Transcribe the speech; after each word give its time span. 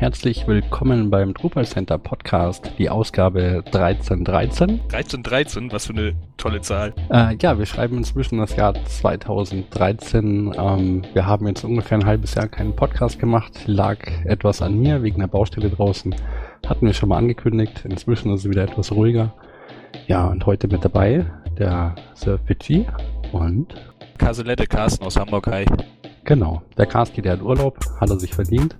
herzlich 0.00 0.46
willkommen 0.46 1.10
beim 1.10 1.34
Drupal 1.34 1.66
Center 1.66 1.98
Podcast, 1.98 2.72
die 2.78 2.88
Ausgabe 2.88 3.62
1313. 3.66 4.80
1313, 4.84 5.70
was 5.72 5.88
für 5.88 5.92
eine 5.92 6.14
tolle 6.38 6.62
Zahl. 6.62 6.94
Äh, 7.10 7.36
ja, 7.42 7.58
wir 7.58 7.66
schreiben 7.66 7.98
inzwischen 7.98 8.38
das 8.38 8.56
Jahr 8.56 8.72
2013. 8.82 10.54
Ähm, 10.56 11.02
wir 11.12 11.26
haben 11.26 11.46
jetzt 11.48 11.64
ungefähr 11.64 11.98
ein 11.98 12.06
halbes 12.06 12.34
Jahr 12.34 12.48
keinen 12.48 12.74
Podcast 12.74 13.18
gemacht, 13.18 13.52
lag 13.66 13.98
etwas 14.24 14.62
an 14.62 14.80
mir 14.80 15.02
wegen 15.02 15.20
der 15.20 15.26
Baustelle 15.26 15.68
draußen. 15.68 16.14
Hatten 16.66 16.86
wir 16.86 16.94
schon 16.94 17.10
mal 17.10 17.18
angekündigt, 17.18 17.84
inzwischen 17.84 18.32
ist 18.32 18.46
es 18.46 18.50
wieder 18.50 18.62
etwas 18.62 18.92
ruhiger. 18.92 19.34
Ja, 20.06 20.28
und 20.28 20.46
heute 20.46 20.66
mit 20.66 20.82
dabei 20.82 21.26
der 21.58 21.94
Sir 22.14 22.38
Fidschi 22.38 22.86
und 23.32 23.74
Kaselette 24.16 24.66
Carsten 24.66 25.04
aus 25.04 25.18
Hamburg, 25.18 25.46
hi. 25.48 25.66
Genau, 26.24 26.62
der 26.78 26.86
Carsten, 26.86 27.20
der 27.20 27.32
hat 27.32 27.42
Urlaub, 27.42 27.78
hat 28.00 28.08
er 28.08 28.18
sich 28.18 28.34
verdient. 28.34 28.76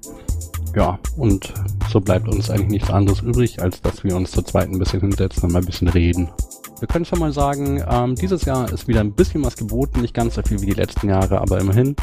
Ja, 0.75 0.99
und 1.17 1.53
so 1.91 2.01
bleibt 2.01 2.29
uns 2.29 2.49
eigentlich 2.49 2.69
nichts 2.69 2.91
anderes 2.91 3.21
übrig, 3.21 3.61
als 3.61 3.83
dass 3.83 4.05
wir 4.05 4.15
uns 4.15 4.31
zur 4.31 4.45
zweiten 4.45 4.75
ein 4.75 4.79
bisschen 4.79 5.01
hinsetzen 5.01 5.45
und 5.45 5.53
mal 5.53 5.59
ein 5.59 5.67
bisschen 5.67 5.89
reden. 5.89 6.31
Wir 6.79 6.89
können 6.89 7.05
schon 7.05 7.19
mal 7.19 7.33
sagen, 7.33 7.83
ähm, 7.91 8.15
dieses 8.15 8.47
Jahr 8.47 8.73
ist 8.73 8.89
wieder 8.89 9.01
ein 9.01 9.13
bisschen 9.13 9.45
was 9.45 9.57
geboten, 9.57 10.01
nicht 10.01 10.15
ganz 10.15 10.37
so 10.37 10.43
viel 10.43 10.63
wie 10.63 10.67
die 10.67 10.73
letzten 10.73 11.09
Jahre, 11.09 11.41
aber 11.41 11.61
immerhin. 11.61 11.95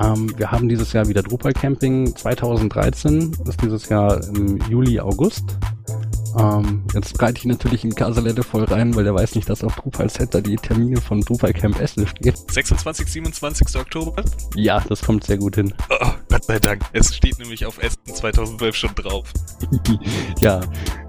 Ähm, 0.00 0.32
wir 0.36 0.50
haben 0.50 0.68
dieses 0.68 0.92
Jahr 0.92 1.06
wieder 1.06 1.22
Drupal 1.22 1.52
Camping 1.52 2.16
2013, 2.16 3.36
ist 3.46 3.62
dieses 3.62 3.88
Jahr 3.88 4.26
im 4.26 4.58
Juli, 4.68 4.98
August. 4.98 5.56
Ähm, 6.38 6.82
jetzt 6.92 7.20
reite 7.20 7.38
ich 7.38 7.44
natürlich 7.44 7.84
in 7.84 7.94
Kasalette 7.94 8.42
voll 8.42 8.64
rein, 8.64 8.94
weil 8.94 9.04
der 9.04 9.14
weiß 9.14 9.34
nicht, 9.34 9.48
dass 9.48 9.62
auf 9.62 9.76
Drupal 9.76 10.10
Center 10.10 10.40
die 10.40 10.56
Termine 10.56 11.00
von 11.00 11.20
Drupal 11.20 11.52
Camp 11.52 11.80
Essen 11.80 12.06
steht. 12.06 12.36
26, 12.50 13.08
27. 13.08 13.76
Oktober? 13.76 14.24
Ja, 14.54 14.80
das 14.88 15.02
kommt 15.02 15.24
sehr 15.24 15.38
gut 15.38 15.56
hin. 15.56 15.72
Oh, 15.90 16.08
Gott 16.28 16.44
sei 16.44 16.58
Dank. 16.58 16.82
Es 16.92 17.14
steht 17.14 17.38
nämlich 17.38 17.64
auf 17.66 17.80
Essen 17.82 17.98
2012 18.06 18.74
schon 18.74 18.94
drauf. 18.94 19.32
ja, 20.40 20.60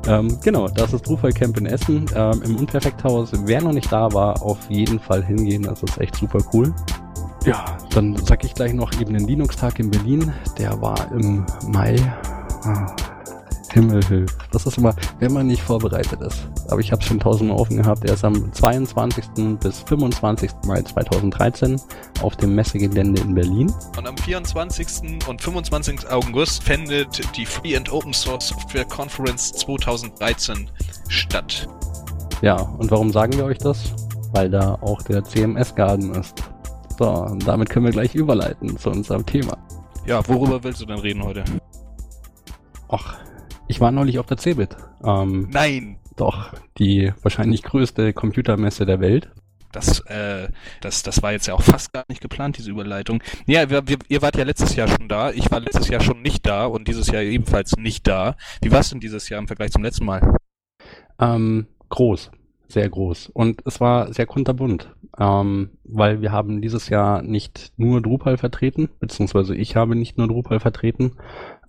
ähm, 0.08 0.38
genau, 0.44 0.68
das 0.68 0.94
ist 0.94 1.08
Drupal 1.08 1.34
Camp 1.34 1.58
in 1.58 1.66
Essen 1.66 2.06
ähm, 2.16 2.42
im 2.44 2.56
Unperfekthaus. 2.58 3.32
Wer 3.46 3.62
noch 3.62 3.74
nicht 3.74 3.92
da 3.92 4.12
war, 4.14 4.42
auf 4.42 4.60
jeden 4.70 5.00
Fall 5.00 5.24
hingehen. 5.24 5.64
Das 5.64 5.82
ist 5.82 6.00
echt 6.00 6.16
super 6.16 6.40
cool. 6.54 6.74
Ja, 7.46 7.78
dann 7.92 8.18
sag 8.18 8.44
ich 8.44 8.54
gleich 8.54 8.74
noch 8.74 8.92
eben 9.00 9.14
den 9.14 9.28
Linux-Tag 9.28 9.80
in 9.80 9.92
Berlin. 9.92 10.34
Der 10.58 10.82
war 10.82 11.12
im 11.12 11.46
Mai. 11.68 11.96
Ah 12.64 12.96
Himmel 13.76 14.04
hilft. 14.06 14.36
Das 14.52 14.66
ist 14.66 14.78
immer, 14.78 14.96
wenn 15.20 15.34
man 15.34 15.48
nicht 15.48 15.62
vorbereitet 15.62 16.22
ist. 16.22 16.48
Aber 16.70 16.80
ich 16.80 16.92
habe 16.94 17.02
schon 17.04 17.20
tausendmal 17.20 17.58
offen 17.58 17.78
gehabt. 17.78 18.06
Er 18.06 18.14
ist 18.14 18.24
am 18.24 18.52
22. 18.54 19.26
bis 19.60 19.82
25. 19.82 20.50
Mai 20.66 20.82
2013 20.82 21.80
auf 22.22 22.38
dem 22.38 22.56
Messegelände 22.56 23.22
in 23.22 23.36
Berlin. 23.36 23.74
Und 23.98 24.08
am 24.08 24.18
24. 24.18 25.28
und 25.28 25.42
25. 25.42 26.10
August 26.10 26.64
findet 26.64 27.22
die 27.36 27.46
Free 27.46 27.76
and 27.76 27.92
Open 27.92 28.14
Source 28.14 28.48
Software 28.48 28.86
Conference 28.86 29.52
2013 29.52 30.70
statt. 31.10 31.68
Ja, 32.42 32.56
und 32.56 32.90
warum 32.92 33.12
sagen 33.12 33.34
wir 33.34 33.44
euch 33.44 33.58
das? 33.58 33.94
Weil 34.32 34.50
da 34.50 34.76
auch 34.82 35.02
der 35.02 35.24
CMS 35.24 35.76
Garden 35.76 36.14
ist. 36.16 36.44
So, 36.98 37.10
und 37.10 37.46
damit 37.46 37.70
können 37.70 37.86
wir 37.86 37.92
gleich 37.92 38.16
überleiten 38.16 38.78
zu 38.78 38.90
unserem 38.90 39.26
Thema. 39.26 39.58
Ja, 40.06 40.26
worüber 40.30 40.64
willst 40.64 40.80
du 40.80 40.86
denn 40.86 41.00
reden 41.00 41.24
heute? 41.24 41.44
Ach, 42.88 43.18
ich 43.68 43.82
war 43.82 43.92
neulich 43.92 44.20
auf 44.20 44.26
der 44.26 44.38
CeBIT. 44.38 44.76
Ähm, 45.04 45.50
Nein! 45.52 45.98
Doch, 46.16 46.54
die 46.78 47.12
wahrscheinlich 47.22 47.62
größte 47.64 48.14
Computermesse 48.14 48.86
der 48.86 49.02
Welt. 49.02 49.30
Das, 49.74 50.00
äh, 50.06 50.48
das, 50.80 51.04
das 51.04 51.22
war 51.22 51.34
jetzt 51.34 51.48
ja 51.48 51.54
auch 51.54 51.62
fast 51.62 51.92
gar 51.92 52.06
nicht 52.08 52.22
geplant, 52.22 52.58
diese 52.58 52.72
Überleitung. 52.72 53.22
Ja, 53.46 53.70
wir, 53.70 53.86
wir, 53.86 53.98
ihr 54.08 54.22
wart 54.22 54.38
ja 54.38 54.46
letztes 54.46 54.76
Jahr 54.78 54.88
schon 54.88 55.10
da. 55.10 55.32
Ich 55.32 55.52
war 55.52 55.60
letztes 55.60 55.90
Jahr 55.90 56.00
schon 56.00 56.22
nicht 56.22 56.46
da 56.46 56.66
und 56.66 56.88
dieses 56.88 57.08
Jahr 57.08 57.22
ebenfalls 57.22 57.76
nicht 57.76 58.08
da. 58.08 58.38
Wie 58.62 58.72
war 58.72 58.80
es 58.80 58.90
denn 58.90 59.02
dieses 59.02 59.28
Jahr 59.28 59.40
im 59.40 59.48
Vergleich 59.48 59.72
zum 59.72 59.84
letzten 59.84 60.06
Mal? 60.06 60.38
Ähm, 61.20 61.68
groß. 61.90 62.32
Sehr 62.68 62.90
groß. 62.90 63.30
Und 63.30 63.62
es 63.66 63.80
war 63.80 64.12
sehr 64.14 64.26
kunterbunt. 64.26 64.94
Ähm, 65.18 65.72
weil 65.84 66.22
wir 66.22 66.32
haben 66.32 66.62
dieses 66.62 66.90
Jahr 66.90 67.22
nicht 67.22 67.72
nur 67.78 68.02
Drupal 68.02 68.38
vertreten, 68.38 68.90
beziehungsweise 69.00 69.56
ich 69.56 69.76
habe 69.76 69.96
nicht 69.96 70.18
nur 70.18 70.28
Drupal 70.28 70.60
vertreten, 70.60 71.14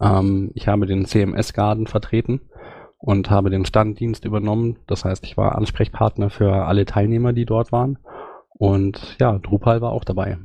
ähm, 0.01 0.51
ich 0.55 0.67
habe 0.67 0.87
den 0.87 1.05
CMS-Garden 1.05 1.87
vertreten 1.87 2.41
und 2.99 3.31
habe 3.31 3.51
den 3.51 3.65
Standdienst 3.65 4.25
übernommen. 4.25 4.79
Das 4.87 5.05
heißt, 5.05 5.25
ich 5.25 5.37
war 5.37 5.57
Ansprechpartner 5.57 6.31
für 6.31 6.65
alle 6.67 6.87
Teilnehmer, 6.87 7.33
die 7.33 7.45
dort 7.45 7.71
waren. 7.71 7.99
Und 8.49 9.17
ja, 9.21 9.39
Drupal 9.39 9.81
war 9.81 9.93
auch 9.93 10.05
dabei. 10.05 10.39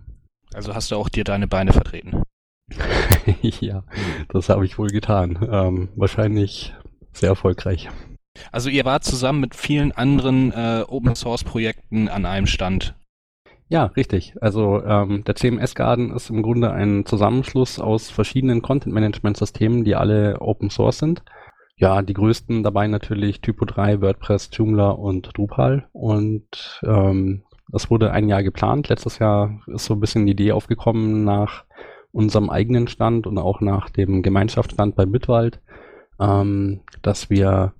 Also 0.53 0.75
hast 0.75 0.91
du 0.91 0.95
auch 0.95 1.09
dir 1.09 1.23
deine 1.23 1.47
Beine 1.47 1.73
vertreten? 1.73 2.22
ja, 3.41 3.83
das 4.29 4.50
habe 4.50 4.66
ich 4.66 4.78
wohl 4.78 4.89
getan. 4.89 5.39
Ähm, 5.50 5.89
wahrscheinlich 5.95 6.73
sehr 7.13 7.29
erfolgreich. 7.29 7.89
Also 8.52 8.69
ihr 8.69 8.86
wart 8.86 9.03
zusammen 9.03 9.40
mit 9.40 9.56
vielen 9.56 9.92
anderen 9.92 10.52
äh, 10.52 10.84
Open 10.88 11.16
Source 11.16 11.44
Projekten 11.44 12.08
an 12.08 12.25
einem 12.25 12.47
Stand. 12.47 12.96
Ja, 13.69 13.86
richtig. 13.86 14.36
Also 14.42 14.84
ähm, 14.84 15.24
der 15.24 15.36
CMS 15.36 15.75
Garden 15.75 16.12
ist 16.12 16.30
im 16.30 16.42
Grunde 16.42 16.72
ein 16.72 17.06
Zusammenschluss 17.06 17.80
aus 17.80 18.09
verschiedenen 18.09 18.62
Content 18.62 18.94
Management 18.94 19.38
Systemen, 19.38 19.86
die 19.86 19.96
alle 19.96 20.42
Open 20.42 20.69
Source 20.69 20.97
sind. 20.97 21.24
Ja, 21.78 22.02
die 22.02 22.14
größten 22.14 22.64
dabei 22.64 22.88
natürlich 22.88 23.40
Typo 23.40 23.66
3, 23.66 24.02
WordPress, 24.02 24.50
Joomla 24.52 24.90
und 24.90 25.38
Drupal. 25.38 25.88
Und 25.94 26.81
ähm, 26.84 27.44
das 27.72 27.90
wurde 27.90 28.12
ein 28.12 28.28
Jahr 28.28 28.44
geplant. 28.44 28.90
Letztes 28.90 29.19
Jahr 29.19 29.62
ist 29.68 29.86
so 29.86 29.94
ein 29.94 30.02
bisschen 30.02 30.25
die 30.25 30.34
Idee 30.34 30.52
aufgekommen 30.52 31.24
nach 31.24 31.63
unserem 32.12 32.50
eigenen 32.50 32.88
Stand 32.88 33.25
und 33.25 33.38
auch 33.38 33.62
nach 33.62 33.90
dem 33.90 34.22
Gemeinschaftsstand 34.22 34.96
bei 34.96 35.06
Mitwald, 35.06 35.62
ähm, 36.19 36.81
dass 37.02 37.30
wir 37.30 37.74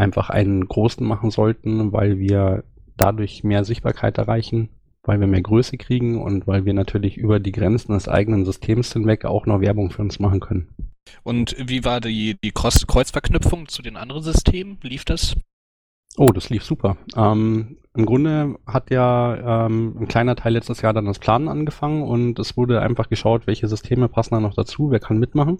einfach 0.00 0.30
einen 0.30 0.66
großen 0.66 1.06
machen 1.06 1.30
sollten, 1.30 1.92
weil 1.92 2.18
wir 2.18 2.64
dadurch 2.96 3.44
mehr 3.44 3.64
Sichtbarkeit 3.64 4.18
erreichen 4.18 4.70
weil 5.02 5.20
wir 5.20 5.26
mehr 5.26 5.42
Größe 5.42 5.78
kriegen 5.78 6.20
und 6.20 6.46
weil 6.46 6.64
wir 6.64 6.74
natürlich 6.74 7.16
über 7.16 7.40
die 7.40 7.52
Grenzen 7.52 7.92
des 7.92 8.08
eigenen 8.08 8.44
Systems 8.44 8.92
hinweg 8.92 9.24
auch 9.24 9.46
noch 9.46 9.60
Werbung 9.60 9.90
für 9.90 10.02
uns 10.02 10.18
machen 10.18 10.40
können. 10.40 10.68
Und 11.22 11.56
wie 11.58 11.84
war 11.84 12.00
die, 12.00 12.36
die 12.42 12.52
Kreuzverknüpfung 12.52 13.68
zu 13.68 13.82
den 13.82 13.96
anderen 13.96 14.22
Systemen? 14.22 14.78
Lief 14.82 15.04
das? 15.04 15.36
Oh, 16.16 16.32
das 16.32 16.50
lief 16.50 16.64
super. 16.64 16.96
Ähm, 17.16 17.78
Im 17.94 18.04
Grunde 18.04 18.56
hat 18.66 18.90
ja 18.90 19.66
ähm, 19.66 19.96
ein 19.98 20.08
kleiner 20.08 20.36
Teil 20.36 20.52
letztes 20.52 20.82
Jahr 20.82 20.92
dann 20.92 21.06
das 21.06 21.18
Planen 21.18 21.48
angefangen 21.48 22.02
und 22.02 22.38
es 22.38 22.56
wurde 22.56 22.82
einfach 22.82 23.08
geschaut, 23.08 23.46
welche 23.46 23.68
Systeme 23.68 24.08
passen 24.08 24.34
da 24.34 24.40
noch 24.40 24.54
dazu, 24.54 24.90
wer 24.90 25.00
kann 25.00 25.18
mitmachen. 25.18 25.58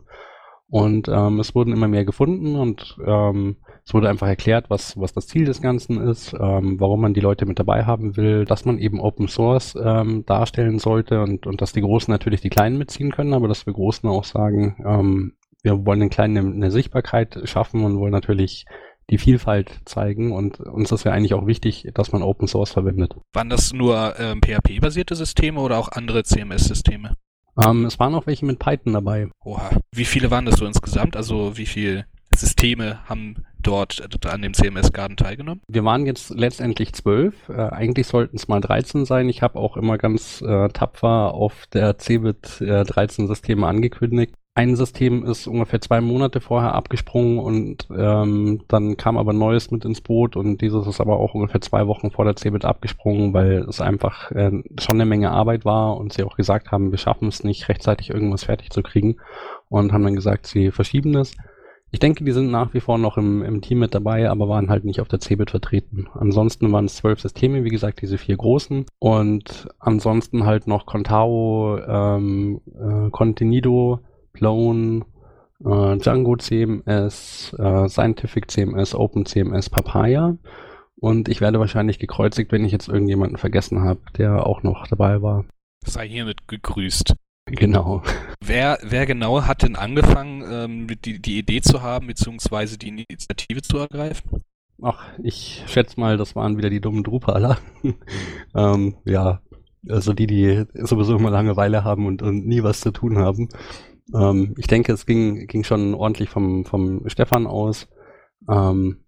Und 0.69 1.09
ähm, 1.09 1.41
es 1.41 1.55
wurden 1.55 1.72
immer 1.72 1.89
mehr 1.89 2.05
gefunden 2.05 2.57
und 2.57 2.97
ähm, 3.05 3.57
es 3.84 3.94
wurde 3.94 4.08
einfach 4.08 4.28
erklärt, 4.28 4.70
was, 4.70 4.98
was 4.98 5.12
das 5.12 5.26
Ziel 5.26 5.44
des 5.44 5.60
Ganzen 5.60 6.00
ist, 6.08 6.32
ähm, 6.34 6.78
warum 6.78 7.00
man 7.00 7.14
die 7.14 7.20
Leute 7.20 7.46
mit 7.46 7.58
dabei 7.58 7.84
haben 7.84 8.16
will, 8.16 8.44
dass 8.44 8.64
man 8.64 8.78
eben 8.78 9.00
Open 9.00 9.28
Source 9.28 9.76
ähm, 9.82 10.24
darstellen 10.26 10.78
sollte 10.78 11.22
und, 11.22 11.46
und 11.46 11.60
dass 11.60 11.72
die 11.72 11.80
Großen 11.80 12.10
natürlich 12.10 12.41
die 12.41 12.50
Kleinen 12.50 12.78
mitziehen 12.78 13.12
können, 13.12 13.34
aber 13.34 13.48
dass 13.48 13.66
wir 13.66 13.72
Großen 13.72 14.08
auch 14.08 14.24
sagen, 14.24 14.76
ähm, 14.86 15.32
wir 15.62 15.84
wollen 15.84 16.00
den 16.00 16.10
Kleinen 16.10 16.36
eine, 16.36 16.54
eine 16.54 16.70
Sichtbarkeit 16.70 17.41
schaffen 17.44 17.84
und 17.84 17.98
wollen 17.98 18.12
natürlich 18.12 18.64
die 19.10 19.18
Vielfalt 19.18 19.80
zeigen 19.84 20.32
und 20.32 20.60
uns 20.60 20.92
ist 20.92 21.04
ja 21.04 21.12
eigentlich 21.12 21.34
auch 21.34 21.47
wichtig, 21.47 21.88
dass 21.94 22.12
man 22.12 22.22
Open 22.22 22.47
Source 22.47 22.70
verwendet. 22.70 23.14
Waren 23.32 23.50
das 23.50 23.72
nur 23.72 24.14
ähm, 24.18 24.41
PHP-basierte 24.41 25.16
Systeme 25.16 25.60
oder 25.60 25.78
auch 25.78 25.88
andere 25.88 26.22
CMS-Systeme? 26.22 27.16
Ähm, 27.62 27.84
es 27.84 27.98
waren 27.98 28.14
auch 28.14 28.26
welche 28.26 28.47
mit 28.47 28.60
Python 28.60 28.92
dabei. 28.92 29.28
Oha. 29.44 29.70
Wie 29.92 30.04
viele 30.04 30.30
waren 30.30 30.47
das 30.47 30.56
so 30.56 30.66
insgesamt? 30.66 31.16
Also 31.16 31.56
wie 31.56 31.66
viele 31.66 32.06
Systeme 32.34 33.00
haben 33.08 33.44
dort 33.62 34.03
an 34.26 34.43
dem 34.43 34.54
CMS-Garden 34.54 35.16
teilgenommen? 35.16 35.60
Wir 35.69 35.84
waren 35.84 36.06
jetzt 36.06 36.31
letztendlich 36.31 36.93
zwölf. 36.93 37.48
Äh, 37.48 37.53
eigentlich 37.53 38.06
sollten 38.06 38.37
es 38.37 38.48
mal 38.48 38.60
13 38.60 39.04
sein. 39.04 39.28
Ich 39.28 39.43
habe 39.43 39.59
auch 39.59 39.76
immer 39.76 39.98
ganz 39.98 40.43
äh, 40.43 40.69
tapfer 40.69 41.34
auf 41.34 41.66
der 41.72 41.98
CeBIT 41.98 42.60
äh, 42.60 42.84
13 42.84 43.27
Systeme 43.27 43.66
angekündigt. 43.66 44.34
Ein 44.54 44.74
System 44.74 45.24
ist 45.24 45.47
ungefähr 45.47 45.80
zwei 45.80 46.01
Monate 46.01 46.41
vorher 46.41 46.74
abgesprungen 46.74 47.39
und 47.39 47.86
ähm, 47.97 48.62
dann 48.66 48.97
kam 48.97 49.16
aber 49.16 49.33
Neues 49.33 49.71
mit 49.71 49.84
ins 49.84 50.01
Boot 50.01 50.34
und 50.34 50.60
dieses 50.60 50.89
ist 50.89 51.01
aber 51.01 51.18
auch 51.18 51.34
ungefähr 51.34 51.60
zwei 51.60 51.86
Wochen 51.86 52.10
vor 52.10 52.24
der 52.24 52.34
CeBIT 52.34 52.65
abgesprungen, 52.65 53.33
weil 53.33 53.65
es 53.68 53.80
einfach 53.80 54.33
äh, 54.33 54.51
schon 54.78 54.97
eine 54.97 55.07
Menge 55.07 55.30
Arbeit 55.30 55.65
war 55.65 55.97
und 55.97 56.12
sie 56.12 56.24
auch 56.24 56.36
gesagt 56.36 56.72
haben, 56.72 56.91
wir 56.91 56.98
schaffen 56.98 57.28
es 57.28 57.45
nicht 57.45 57.68
rechtzeitig 57.68 58.10
irgendwas 58.10 58.45
fertig 58.45 58.71
zu 58.71 58.83
kriegen 58.83 59.18
und 59.68 59.92
haben 59.92 60.03
dann 60.03 60.16
gesagt, 60.16 60.48
sie 60.48 60.72
verschieben 60.72 61.16
es. 61.16 61.36
Ich 61.92 61.98
denke, 61.98 62.25
die 62.25 62.33
sind 62.33 62.51
nach 62.51 62.72
wie 62.72 62.81
vor 62.81 62.98
noch 62.98 63.16
im, 63.16 63.42
im 63.42 63.60
Team 63.63 63.81
mit 63.81 63.95
dabei, 63.95 64.31
aber 64.31 64.48
waren 64.48 64.71
halt 64.71 64.84
nicht 64.84 65.01
auf 65.01 65.09
der 65.09 65.19
CeBIT 65.19 65.51
vertreten. 65.51 66.07
Ansonsten 66.15 66.71
waren 66.71 66.84
es 66.84 66.97
zwölf 66.97 67.21
Systeme, 67.21 67.65
wie 67.65 67.71
gesagt, 67.71 68.01
diese 68.01 68.16
vier 68.16 68.37
großen. 68.37 68.87
Und 69.01 69.69
ansonsten 69.81 70.47
halt 70.47 70.69
noch 70.69 70.87
Contao, 70.87 71.78
ähm, 71.78 72.60
äh, 72.66 73.10
Contenido, 73.10 74.01
Plone, 74.33 75.04
äh, 75.65 75.97
Django 75.97 76.37
CMS, 76.37 77.54
äh, 77.59 77.89
Scientific 77.89 78.51
CMS, 78.51 78.95
Open 78.95 79.27
CMS, 79.27 79.69
Papaya. 79.69 80.36
Und 81.01 81.28
ich 81.28 81.41
werde 81.41 81.59
wahrscheinlich 81.59 81.98
gekreuzigt, 81.98 82.53
wenn 82.53 82.65
ich 82.65 82.72
jetzt 82.72 82.89
irgendjemanden 82.89 83.36
vergessen 83.36 83.81
habe, 83.81 84.01
der 84.16 84.47
auch 84.47 84.63
noch 84.63 84.86
dabei 84.86 85.22
war. 85.22 85.45
Sei 85.84 86.07
hiermit 86.09 86.47
gegrüßt. 86.47 87.15
Genau. 87.56 88.02
Wer, 88.44 88.78
wer 88.82 89.06
genau 89.06 89.42
hat 89.44 89.62
denn 89.62 89.76
angefangen, 89.76 90.42
ähm, 90.50 90.86
die, 91.04 91.20
die 91.20 91.38
Idee 91.38 91.60
zu 91.60 91.82
haben, 91.82 92.06
beziehungsweise 92.06 92.78
die 92.78 92.88
Initiative 92.88 93.62
zu 93.62 93.78
ergreifen? 93.78 94.42
Ach, 94.82 95.04
ich 95.22 95.62
schätze 95.66 96.00
mal, 96.00 96.16
das 96.16 96.34
waren 96.34 96.56
wieder 96.56 96.70
die 96.70 96.80
dummen 96.80 97.04
Drupaler. 97.04 97.58
ähm, 98.54 98.97
ja, 99.04 99.41
also 99.88 100.12
die, 100.12 100.26
die 100.26 100.64
sowieso 100.74 101.16
immer 101.16 101.30
Langeweile 101.30 101.84
haben 101.84 102.06
und, 102.06 102.22
und 102.22 102.47
nie 102.47 102.62
was 102.62 102.80
zu 102.80 102.91
tun 102.91 103.18
haben. 103.18 103.48
Ähm, 104.14 104.54
ich 104.56 104.66
denke, 104.66 104.92
es 104.92 105.06
ging, 105.06 105.47
ging 105.47 105.64
schon 105.64 105.94
ordentlich 105.94 106.30
vom, 106.30 106.64
vom 106.64 107.08
Stefan 107.08 107.47
aus. 107.47 107.88
Ähm, 108.48 108.99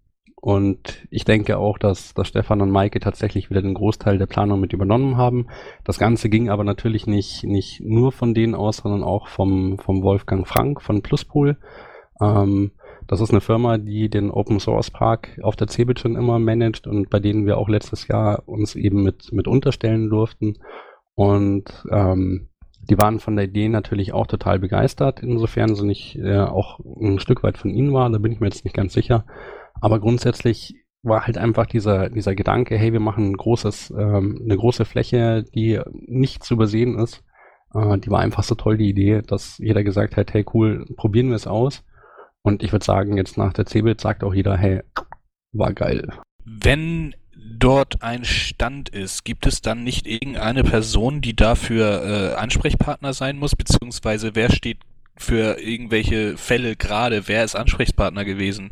und 0.43 1.07
ich 1.09 1.23
denke 1.23 1.57
auch, 1.57 1.77
dass, 1.77 2.13
dass 2.15 2.27
Stefan 2.27 2.59
und 2.59 2.69
Maike 2.69 2.99
tatsächlich 2.99 3.49
wieder 3.49 3.61
den 3.61 3.75
Großteil 3.75 4.17
der 4.17 4.25
Planung 4.25 4.59
mit 4.59 4.73
übernommen 4.73 5.15
haben. 5.15 5.47
Das 5.85 5.97
Ganze 5.97 6.27
ging 6.27 6.49
aber 6.49 6.65
natürlich 6.65 7.07
nicht, 7.07 7.45
nicht 7.45 7.79
nur 7.79 8.11
von 8.11 8.33
denen 8.33 8.53
aus, 8.53 8.75
sondern 8.75 9.05
auch 9.05 9.29
vom, 9.29 9.79
vom 9.79 10.03
Wolfgang 10.03 10.45
Frank 10.45 10.81
von 10.81 11.01
Pluspool. 11.01 11.55
Ähm, 12.19 12.71
das 13.07 13.21
ist 13.21 13.29
eine 13.29 13.39
Firma, 13.39 13.77
die 13.77 14.09
den 14.09 14.31
Open 14.31 14.59
Source 14.59 14.91
Park 14.91 15.39
auf 15.41 15.55
der 15.55 15.69
Cebit 15.69 16.01
schon 16.01 16.17
immer 16.17 16.39
managt 16.39 16.87
und 16.87 17.09
bei 17.09 17.21
denen 17.21 17.45
wir 17.45 17.57
auch 17.57 17.69
letztes 17.69 18.09
Jahr 18.09 18.43
uns 18.45 18.75
eben 18.75 19.01
mit, 19.01 19.31
mit 19.31 19.47
unterstellen 19.47 20.09
durften. 20.09 20.57
Und 21.15 21.85
ähm, 21.89 22.49
die 22.81 22.97
waren 22.97 23.21
von 23.21 23.37
der 23.37 23.45
Idee 23.45 23.69
natürlich 23.69 24.11
auch 24.11 24.27
total 24.27 24.59
begeistert, 24.59 25.21
insofern 25.23 25.73
sie 25.73 25.85
nicht 25.85 26.17
äh, 26.17 26.39
auch 26.39 26.81
ein 26.99 27.19
Stück 27.19 27.43
weit 27.43 27.57
von 27.57 27.71
ihnen 27.71 27.93
war, 27.93 28.09
da 28.09 28.17
bin 28.17 28.33
ich 28.33 28.41
mir 28.41 28.47
jetzt 28.47 28.65
nicht 28.65 28.75
ganz 28.75 28.91
sicher. 28.91 29.23
Aber 29.81 29.99
grundsätzlich 29.99 30.75
war 31.03 31.27
halt 31.27 31.37
einfach 31.37 31.65
dieser, 31.65 32.09
dieser 32.09 32.33
Gedanke, 32.33 32.77
hey, 32.77 32.93
wir 32.93 33.01
machen 33.01 33.31
ein 33.31 33.37
großes, 33.37 33.91
ähm, 33.91 34.41
eine 34.43 34.55
große 34.55 34.85
Fläche, 34.85 35.43
die 35.43 35.79
nicht 35.91 36.43
zu 36.43 36.53
übersehen 36.53 36.97
ist. 36.97 37.23
Äh, 37.73 37.97
die 37.99 38.09
war 38.09 38.19
einfach 38.19 38.43
so 38.43 38.55
toll, 38.55 38.77
die 38.77 38.89
Idee, 38.89 39.21
dass 39.21 39.57
jeder 39.57 39.83
gesagt 39.83 40.15
hat, 40.15 40.33
hey, 40.33 40.45
cool, 40.53 40.85
probieren 40.95 41.29
wir 41.29 41.35
es 41.35 41.47
aus. 41.47 41.83
Und 42.41 42.63
ich 42.63 42.71
würde 42.71 42.85
sagen, 42.85 43.17
jetzt 43.17 43.37
nach 43.37 43.53
der 43.53 43.65
CeBIT 43.65 44.01
sagt 44.01 44.23
auch 44.23 44.33
jeder, 44.33 44.57
hey, 44.57 44.81
war 45.51 45.73
geil. 45.73 46.07
Wenn 46.45 47.15
dort 47.35 48.01
ein 48.01 48.25
Stand 48.25 48.89
ist, 48.89 49.23
gibt 49.23 49.45
es 49.45 49.61
dann 49.61 49.83
nicht 49.83 50.07
irgendeine 50.07 50.63
Person, 50.63 51.21
die 51.21 51.35
dafür 51.35 52.33
äh, 52.33 52.35
Ansprechpartner 52.35 53.13
sein 53.13 53.37
muss, 53.37 53.55
beziehungsweise 53.55 54.35
wer 54.35 54.51
steht 54.51 54.79
für 55.15 55.59
irgendwelche 55.59 56.37
Fälle 56.37 56.75
gerade, 56.75 57.27
wer 57.27 57.43
ist 57.43 57.55
Ansprechpartner 57.55 58.25
gewesen? 58.25 58.69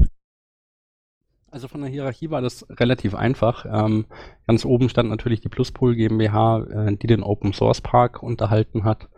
Also 1.52 1.68
von 1.68 1.82
der 1.82 1.90
Hierarchie 1.90 2.30
war 2.30 2.42
das 2.42 2.66
relativ 2.70 3.14
einfach. 3.14 3.66
Ähm, 3.70 4.06
ganz 4.48 4.64
oben 4.64 4.88
stand 4.88 5.10
natürlich 5.10 5.42
die 5.42 5.50
Pluspool 5.50 5.96
GmbH, 5.96 6.64
äh, 6.64 6.96
die 6.96 7.08
den 7.08 7.24
Open 7.24 7.52
Source 7.52 7.82
Park 7.82 8.24
unterhalten 8.24 8.86
hat. 8.86 9.10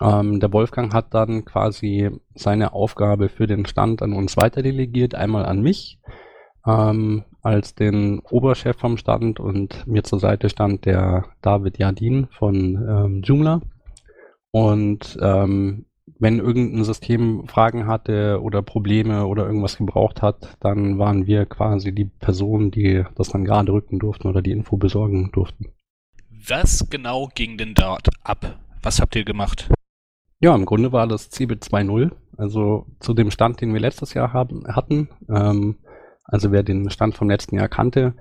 Ähm, 0.00 0.40
der 0.40 0.52
Wolfgang 0.54 0.94
hat 0.94 1.12
dann 1.12 1.44
quasi 1.44 2.10
seine 2.34 2.72
Aufgabe 2.72 3.28
für 3.28 3.46
den 3.46 3.66
Stand 3.66 4.00
an 4.00 4.14
uns 4.14 4.38
weiterdelegiert, 4.38 5.14
einmal 5.14 5.44
an 5.44 5.60
mich 5.60 6.00
ähm, 6.66 7.24
als 7.42 7.74
den 7.74 8.20
Oberchef 8.30 8.76
vom 8.76 8.96
Stand 8.96 9.38
und 9.38 9.86
mir 9.86 10.02
zur 10.02 10.18
Seite 10.18 10.48
stand 10.48 10.84
der 10.84 11.26
David 11.42 11.78
Jardin 11.78 12.26
von 12.30 12.56
ähm, 12.88 13.22
Joomla. 13.22 13.60
Und 14.50 15.18
ähm, 15.20 15.86
wenn 16.18 16.38
irgendein 16.38 16.84
System 16.84 17.46
Fragen 17.48 17.86
hatte 17.86 18.40
oder 18.40 18.62
Probleme 18.62 19.26
oder 19.26 19.46
irgendwas 19.46 19.76
gebraucht 19.76 20.22
hat, 20.22 20.56
dann 20.60 20.98
waren 20.98 21.26
wir 21.26 21.46
quasi 21.46 21.94
die 21.94 22.04
Personen, 22.04 22.70
die 22.70 23.04
das 23.16 23.28
dann 23.28 23.44
gerade 23.44 23.72
rücken 23.72 23.98
durften 23.98 24.28
oder 24.28 24.42
die 24.42 24.52
Info 24.52 24.76
besorgen 24.76 25.30
durften. 25.32 25.72
Was 26.30 26.88
genau 26.88 27.28
ging 27.34 27.58
denn 27.58 27.74
dort 27.74 28.08
ab? 28.22 28.58
Was 28.82 29.00
habt 29.00 29.16
ihr 29.16 29.24
gemacht? 29.24 29.68
Ja, 30.40 30.54
im 30.54 30.66
Grunde 30.66 30.92
war 30.92 31.06
das 31.06 31.30
CeBIT 31.30 31.64
2.0, 31.64 32.12
also 32.36 32.86
zu 33.00 33.14
dem 33.14 33.30
Stand, 33.30 33.60
den 33.60 33.72
wir 33.72 33.80
letztes 33.80 34.14
Jahr 34.14 34.32
haben, 34.32 34.64
hatten. 34.68 35.08
Ähm, 35.28 35.76
also 36.24 36.52
wer 36.52 36.62
den 36.62 36.90
Stand 36.90 37.16
vom 37.16 37.28
letzten 37.28 37.56
Jahr 37.56 37.68
kannte, 37.68 38.14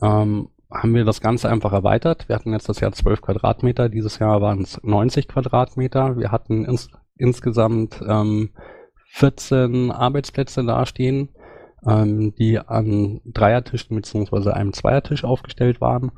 ähm, 0.00 0.48
haben 0.70 0.94
wir 0.94 1.04
das 1.04 1.20
Ganze 1.20 1.48
einfach 1.48 1.72
erweitert. 1.72 2.28
Wir 2.28 2.36
hatten 2.36 2.52
letztes 2.52 2.80
Jahr 2.80 2.92
12 2.92 3.20
Quadratmeter, 3.20 3.88
dieses 3.88 4.18
Jahr 4.18 4.40
waren 4.40 4.62
es 4.62 4.80
90 4.82 5.28
Quadratmeter. 5.28 6.16
Wir 6.16 6.30
hatten 6.30 6.64
ins, 6.64 6.88
insgesamt 7.16 8.00
ähm, 8.06 8.50
14 9.12 9.90
Arbeitsplätze 9.90 10.64
dastehen, 10.64 11.30
ähm, 11.86 12.34
die 12.34 12.58
an 12.58 13.20
Dreiertischen 13.24 13.96
bzw. 13.96 14.50
einem 14.50 14.72
Zweiertisch 14.72 15.24
aufgestellt 15.24 15.80
waren. 15.80 16.12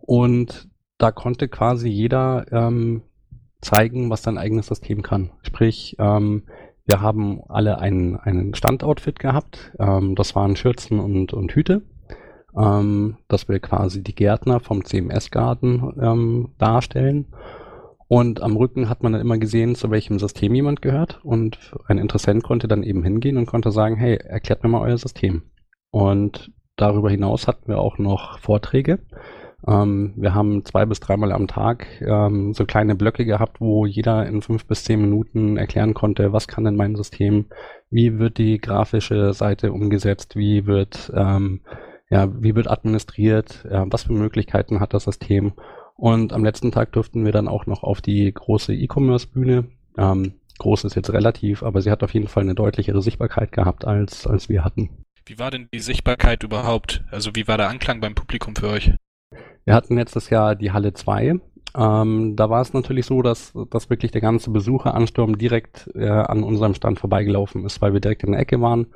Und 0.00 0.68
da 0.98 1.10
konnte 1.10 1.48
quasi 1.48 1.88
jeder 1.88 2.46
ähm, 2.52 3.02
zeigen, 3.60 4.10
was 4.10 4.22
sein 4.22 4.38
eigenes 4.38 4.68
System 4.68 5.02
kann. 5.02 5.32
Sprich, 5.42 5.96
ähm, 5.98 6.44
wir 6.86 7.00
haben 7.00 7.40
alle 7.48 7.78
einen, 7.78 8.16
einen 8.16 8.54
Standoutfit 8.54 9.18
gehabt. 9.18 9.72
Ähm, 9.80 10.14
das 10.14 10.36
waren 10.36 10.56
Schürzen 10.56 11.00
und, 11.00 11.32
und 11.32 11.52
Hüte 11.52 11.82
ähm, 12.56 13.18
dass 13.28 13.48
wir 13.48 13.60
quasi 13.60 14.02
die 14.02 14.14
Gärtner 14.14 14.60
vom 14.60 14.84
CMS-Garten 14.84 15.92
ähm, 16.00 16.48
darstellen. 16.58 17.26
Und 18.08 18.40
am 18.40 18.56
Rücken 18.56 18.88
hat 18.88 19.02
man 19.02 19.12
dann 19.12 19.20
immer 19.20 19.38
gesehen, 19.38 19.74
zu 19.74 19.90
welchem 19.90 20.18
System 20.18 20.54
jemand 20.54 20.80
gehört. 20.80 21.20
Und 21.24 21.58
ein 21.88 21.98
Interessent 21.98 22.44
konnte 22.44 22.68
dann 22.68 22.82
eben 22.82 23.02
hingehen 23.02 23.36
und 23.36 23.46
konnte 23.46 23.72
sagen, 23.72 23.96
hey, 23.96 24.16
erklärt 24.16 24.62
mir 24.62 24.68
mal 24.68 24.82
euer 24.82 24.98
System. 24.98 25.42
Und 25.90 26.52
darüber 26.76 27.10
hinaus 27.10 27.48
hatten 27.48 27.68
wir 27.68 27.78
auch 27.78 27.98
noch 27.98 28.38
Vorträge. 28.38 29.00
Ähm, 29.66 30.14
wir 30.16 30.34
haben 30.34 30.64
zwei 30.64 30.86
bis 30.86 31.00
dreimal 31.00 31.32
am 31.32 31.48
Tag 31.48 31.86
ähm, 32.02 32.52
so 32.52 32.64
kleine 32.64 32.94
Blöcke 32.94 33.24
gehabt, 33.24 33.60
wo 33.60 33.86
jeder 33.86 34.26
in 34.26 34.42
fünf 34.42 34.66
bis 34.66 34.84
zehn 34.84 35.00
Minuten 35.00 35.56
erklären 35.56 35.94
konnte, 35.94 36.32
was 36.32 36.46
kann 36.46 36.64
denn 36.64 36.76
mein 36.76 36.94
System, 36.94 37.46
wie 37.90 38.18
wird 38.18 38.38
die 38.38 38.58
grafische 38.58 39.32
Seite 39.32 39.72
umgesetzt, 39.72 40.36
wie 40.36 40.66
wird 40.66 41.10
ähm, 41.14 41.62
ja, 42.08 42.28
wie 42.40 42.54
wird 42.54 42.70
administriert, 42.70 43.66
ja, 43.68 43.84
was 43.90 44.04
für 44.04 44.12
Möglichkeiten 44.12 44.78
hat 44.78 44.94
das 44.94 45.04
System. 45.04 45.54
Und 45.96 46.32
am 46.32 46.44
letzten 46.44 46.72
Tag 46.72 46.92
durften 46.92 47.24
wir 47.24 47.32
dann 47.32 47.48
auch 47.48 47.66
noch 47.66 47.82
auf 47.82 48.00
die 48.00 48.32
große 48.32 48.74
E-Commerce-Bühne. 48.74 49.64
Ähm, 49.96 50.34
groß 50.58 50.84
ist 50.84 50.94
jetzt 50.94 51.12
relativ, 51.12 51.62
aber 51.62 51.80
sie 51.80 51.90
hat 51.90 52.02
auf 52.02 52.12
jeden 52.12 52.28
Fall 52.28 52.42
eine 52.42 52.54
deutlichere 52.54 53.00
Sichtbarkeit 53.02 53.52
gehabt, 53.52 53.86
als, 53.86 54.26
als 54.26 54.48
wir 54.48 54.64
hatten. 54.64 54.90
Wie 55.24 55.38
war 55.38 55.50
denn 55.50 55.68
die 55.72 55.80
Sichtbarkeit 55.80 56.42
überhaupt? 56.42 57.02
Also 57.10 57.30
wie 57.34 57.48
war 57.48 57.56
der 57.56 57.68
Anklang 57.68 58.00
beim 58.00 58.14
Publikum 58.14 58.54
für 58.54 58.68
euch? 58.68 58.92
Wir 59.64 59.74
hatten 59.74 59.96
letztes 59.96 60.30
Jahr 60.30 60.54
die 60.54 60.70
Halle 60.70 60.92
2. 60.92 61.40
Ähm, 61.76 62.36
da 62.36 62.50
war 62.50 62.60
es 62.60 62.72
natürlich 62.72 63.06
so, 63.06 63.22
dass, 63.22 63.52
dass 63.70 63.90
wirklich 63.90 64.12
der 64.12 64.20
ganze 64.20 64.50
Besucheransturm 64.50 65.36
direkt 65.36 65.90
äh, 65.94 66.08
an 66.08 66.42
unserem 66.44 66.74
Stand 66.74 67.00
vorbeigelaufen 67.00 67.64
ist, 67.64 67.82
weil 67.82 67.92
wir 67.92 68.00
direkt 68.00 68.22
in 68.22 68.32
der 68.32 68.40
Ecke 68.40 68.60
waren 68.60 68.86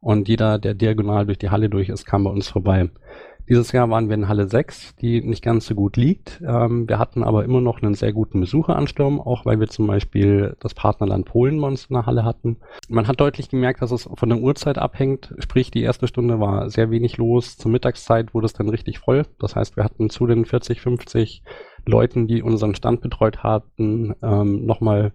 und 0.00 0.28
jeder, 0.28 0.58
der 0.58 0.74
diagonal 0.74 1.26
durch 1.26 1.38
die 1.38 1.50
Halle 1.50 1.68
durch 1.68 1.90
ist, 1.90 2.06
kam 2.06 2.24
bei 2.24 2.30
uns 2.30 2.48
vorbei. 2.48 2.90
Dieses 3.50 3.72
Jahr 3.72 3.90
waren 3.90 4.08
wir 4.08 4.14
in 4.14 4.28
Halle 4.28 4.46
6, 4.46 4.94
die 5.00 5.22
nicht 5.22 5.42
ganz 5.42 5.66
so 5.66 5.74
gut 5.74 5.96
liegt. 5.96 6.40
Ähm, 6.46 6.88
wir 6.88 7.00
hatten 7.00 7.24
aber 7.24 7.44
immer 7.44 7.60
noch 7.60 7.82
einen 7.82 7.94
sehr 7.94 8.12
guten 8.12 8.38
Besucheransturm, 8.38 9.20
auch 9.20 9.44
weil 9.44 9.58
wir 9.58 9.66
zum 9.66 9.88
Beispiel 9.88 10.56
das 10.60 10.72
Partnerland 10.72 11.26
Polen 11.26 11.60
bei 11.60 11.66
uns 11.66 11.86
in 11.86 11.94
der 11.94 12.06
Halle 12.06 12.24
hatten. 12.24 12.58
Man 12.88 13.08
hat 13.08 13.18
deutlich 13.18 13.48
gemerkt, 13.48 13.82
dass 13.82 13.90
es 13.90 14.08
von 14.14 14.28
der 14.28 14.38
Uhrzeit 14.38 14.78
abhängt. 14.78 15.34
Sprich, 15.40 15.72
die 15.72 15.82
erste 15.82 16.06
Stunde 16.06 16.38
war 16.38 16.70
sehr 16.70 16.92
wenig 16.92 17.16
los. 17.16 17.56
Zur 17.56 17.72
Mittagszeit 17.72 18.34
wurde 18.34 18.46
es 18.46 18.52
dann 18.52 18.68
richtig 18.68 19.00
voll. 19.00 19.26
Das 19.40 19.56
heißt, 19.56 19.76
wir 19.76 19.82
hatten 19.82 20.10
zu 20.10 20.28
den 20.28 20.44
40, 20.44 20.80
50 20.80 21.42
Leuten, 21.86 22.28
die 22.28 22.42
unseren 22.42 22.76
Stand 22.76 23.00
betreut 23.00 23.42
hatten, 23.42 24.14
ähm, 24.22 24.64
nochmal 24.64 25.10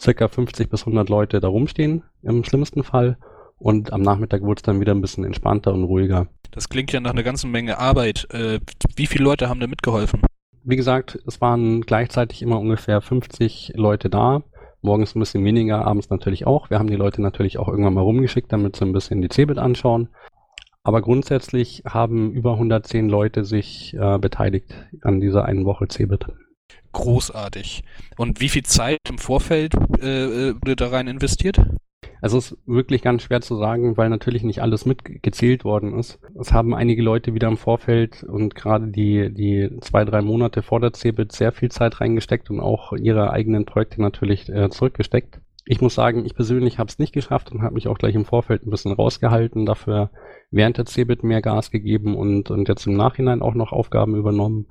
circa 0.00 0.28
50 0.28 0.70
bis 0.70 0.82
100 0.82 1.08
Leute 1.08 1.40
da 1.40 1.48
rumstehen, 1.48 2.04
im 2.22 2.44
schlimmsten 2.44 2.84
Fall. 2.84 3.18
Und 3.58 3.92
am 3.92 4.02
Nachmittag 4.02 4.42
wurde 4.42 4.58
es 4.58 4.62
dann 4.62 4.80
wieder 4.80 4.92
ein 4.92 5.00
bisschen 5.00 5.24
entspannter 5.24 5.72
und 5.72 5.84
ruhiger. 5.84 6.28
Das 6.54 6.68
klingt 6.68 6.92
ja 6.92 7.00
nach 7.00 7.10
einer 7.10 7.24
ganzen 7.24 7.50
Menge 7.50 7.78
Arbeit. 7.78 8.28
Äh, 8.32 8.60
wie 8.94 9.08
viele 9.08 9.24
Leute 9.24 9.48
haben 9.48 9.58
da 9.58 9.66
mitgeholfen? 9.66 10.22
Wie 10.62 10.76
gesagt, 10.76 11.18
es 11.26 11.40
waren 11.40 11.80
gleichzeitig 11.80 12.42
immer 12.42 12.60
ungefähr 12.60 13.00
50 13.00 13.72
Leute 13.74 14.08
da. 14.08 14.44
Morgens 14.80 15.16
ein 15.16 15.18
bisschen 15.18 15.44
weniger, 15.44 15.84
abends 15.84 16.10
natürlich 16.10 16.46
auch. 16.46 16.70
Wir 16.70 16.78
haben 16.78 16.86
die 16.86 16.94
Leute 16.94 17.22
natürlich 17.22 17.58
auch 17.58 17.68
irgendwann 17.68 17.94
mal 17.94 18.02
rumgeschickt, 18.02 18.52
damit 18.52 18.76
sie 18.76 18.84
ein 18.84 18.92
bisschen 18.92 19.20
die 19.20 19.30
Cebit 19.30 19.58
anschauen. 19.58 20.10
Aber 20.84 21.02
grundsätzlich 21.02 21.82
haben 21.88 22.32
über 22.32 22.52
110 22.52 23.08
Leute 23.08 23.44
sich 23.44 23.94
äh, 23.94 24.18
beteiligt 24.18 24.74
an 25.02 25.20
dieser 25.20 25.46
einen 25.46 25.64
Woche 25.64 25.88
Cebit. 25.88 26.26
Großartig. 26.92 27.82
Und 28.16 28.40
wie 28.40 28.48
viel 28.48 28.62
Zeit 28.62 28.98
im 29.08 29.18
Vorfeld 29.18 29.74
äh, 30.00 30.50
äh 30.50 30.54
wurde 30.54 30.76
da 30.76 30.88
rein 30.88 31.08
investiert? 31.08 31.58
Also 32.24 32.38
es 32.38 32.52
ist 32.52 32.58
wirklich 32.64 33.02
ganz 33.02 33.20
schwer 33.20 33.42
zu 33.42 33.54
sagen, 33.54 33.98
weil 33.98 34.08
natürlich 34.08 34.44
nicht 34.44 34.62
alles 34.62 34.86
mitgezählt 34.86 35.62
worden 35.62 35.98
ist. 35.98 36.18
Es 36.40 36.54
haben 36.54 36.74
einige 36.74 37.02
Leute 37.02 37.34
wieder 37.34 37.48
im 37.48 37.58
Vorfeld 37.58 38.22
und 38.22 38.54
gerade 38.54 38.88
die, 38.88 39.28
die 39.30 39.68
zwei, 39.82 40.06
drei 40.06 40.22
Monate 40.22 40.62
vor 40.62 40.80
der 40.80 40.94
CeBIT 40.94 41.32
sehr 41.32 41.52
viel 41.52 41.70
Zeit 41.70 42.00
reingesteckt 42.00 42.48
und 42.48 42.60
auch 42.60 42.94
ihre 42.94 43.30
eigenen 43.30 43.66
Projekte 43.66 44.00
natürlich 44.00 44.48
äh, 44.48 44.70
zurückgesteckt. 44.70 45.42
Ich 45.66 45.82
muss 45.82 45.94
sagen, 45.94 46.24
ich 46.24 46.34
persönlich 46.34 46.78
habe 46.78 46.88
es 46.88 46.98
nicht 46.98 47.12
geschafft 47.12 47.52
und 47.52 47.60
habe 47.60 47.74
mich 47.74 47.88
auch 47.88 47.98
gleich 47.98 48.14
im 48.14 48.24
Vorfeld 48.24 48.64
ein 48.64 48.70
bisschen 48.70 48.92
rausgehalten, 48.92 49.66
dafür 49.66 50.10
während 50.50 50.78
der 50.78 50.86
CeBIT 50.86 51.24
mehr 51.24 51.42
Gas 51.42 51.70
gegeben 51.70 52.16
und, 52.16 52.50
und 52.50 52.68
jetzt 52.68 52.86
im 52.86 52.96
Nachhinein 52.96 53.42
auch 53.42 53.54
noch 53.54 53.72
Aufgaben 53.72 54.16
übernommen. 54.16 54.68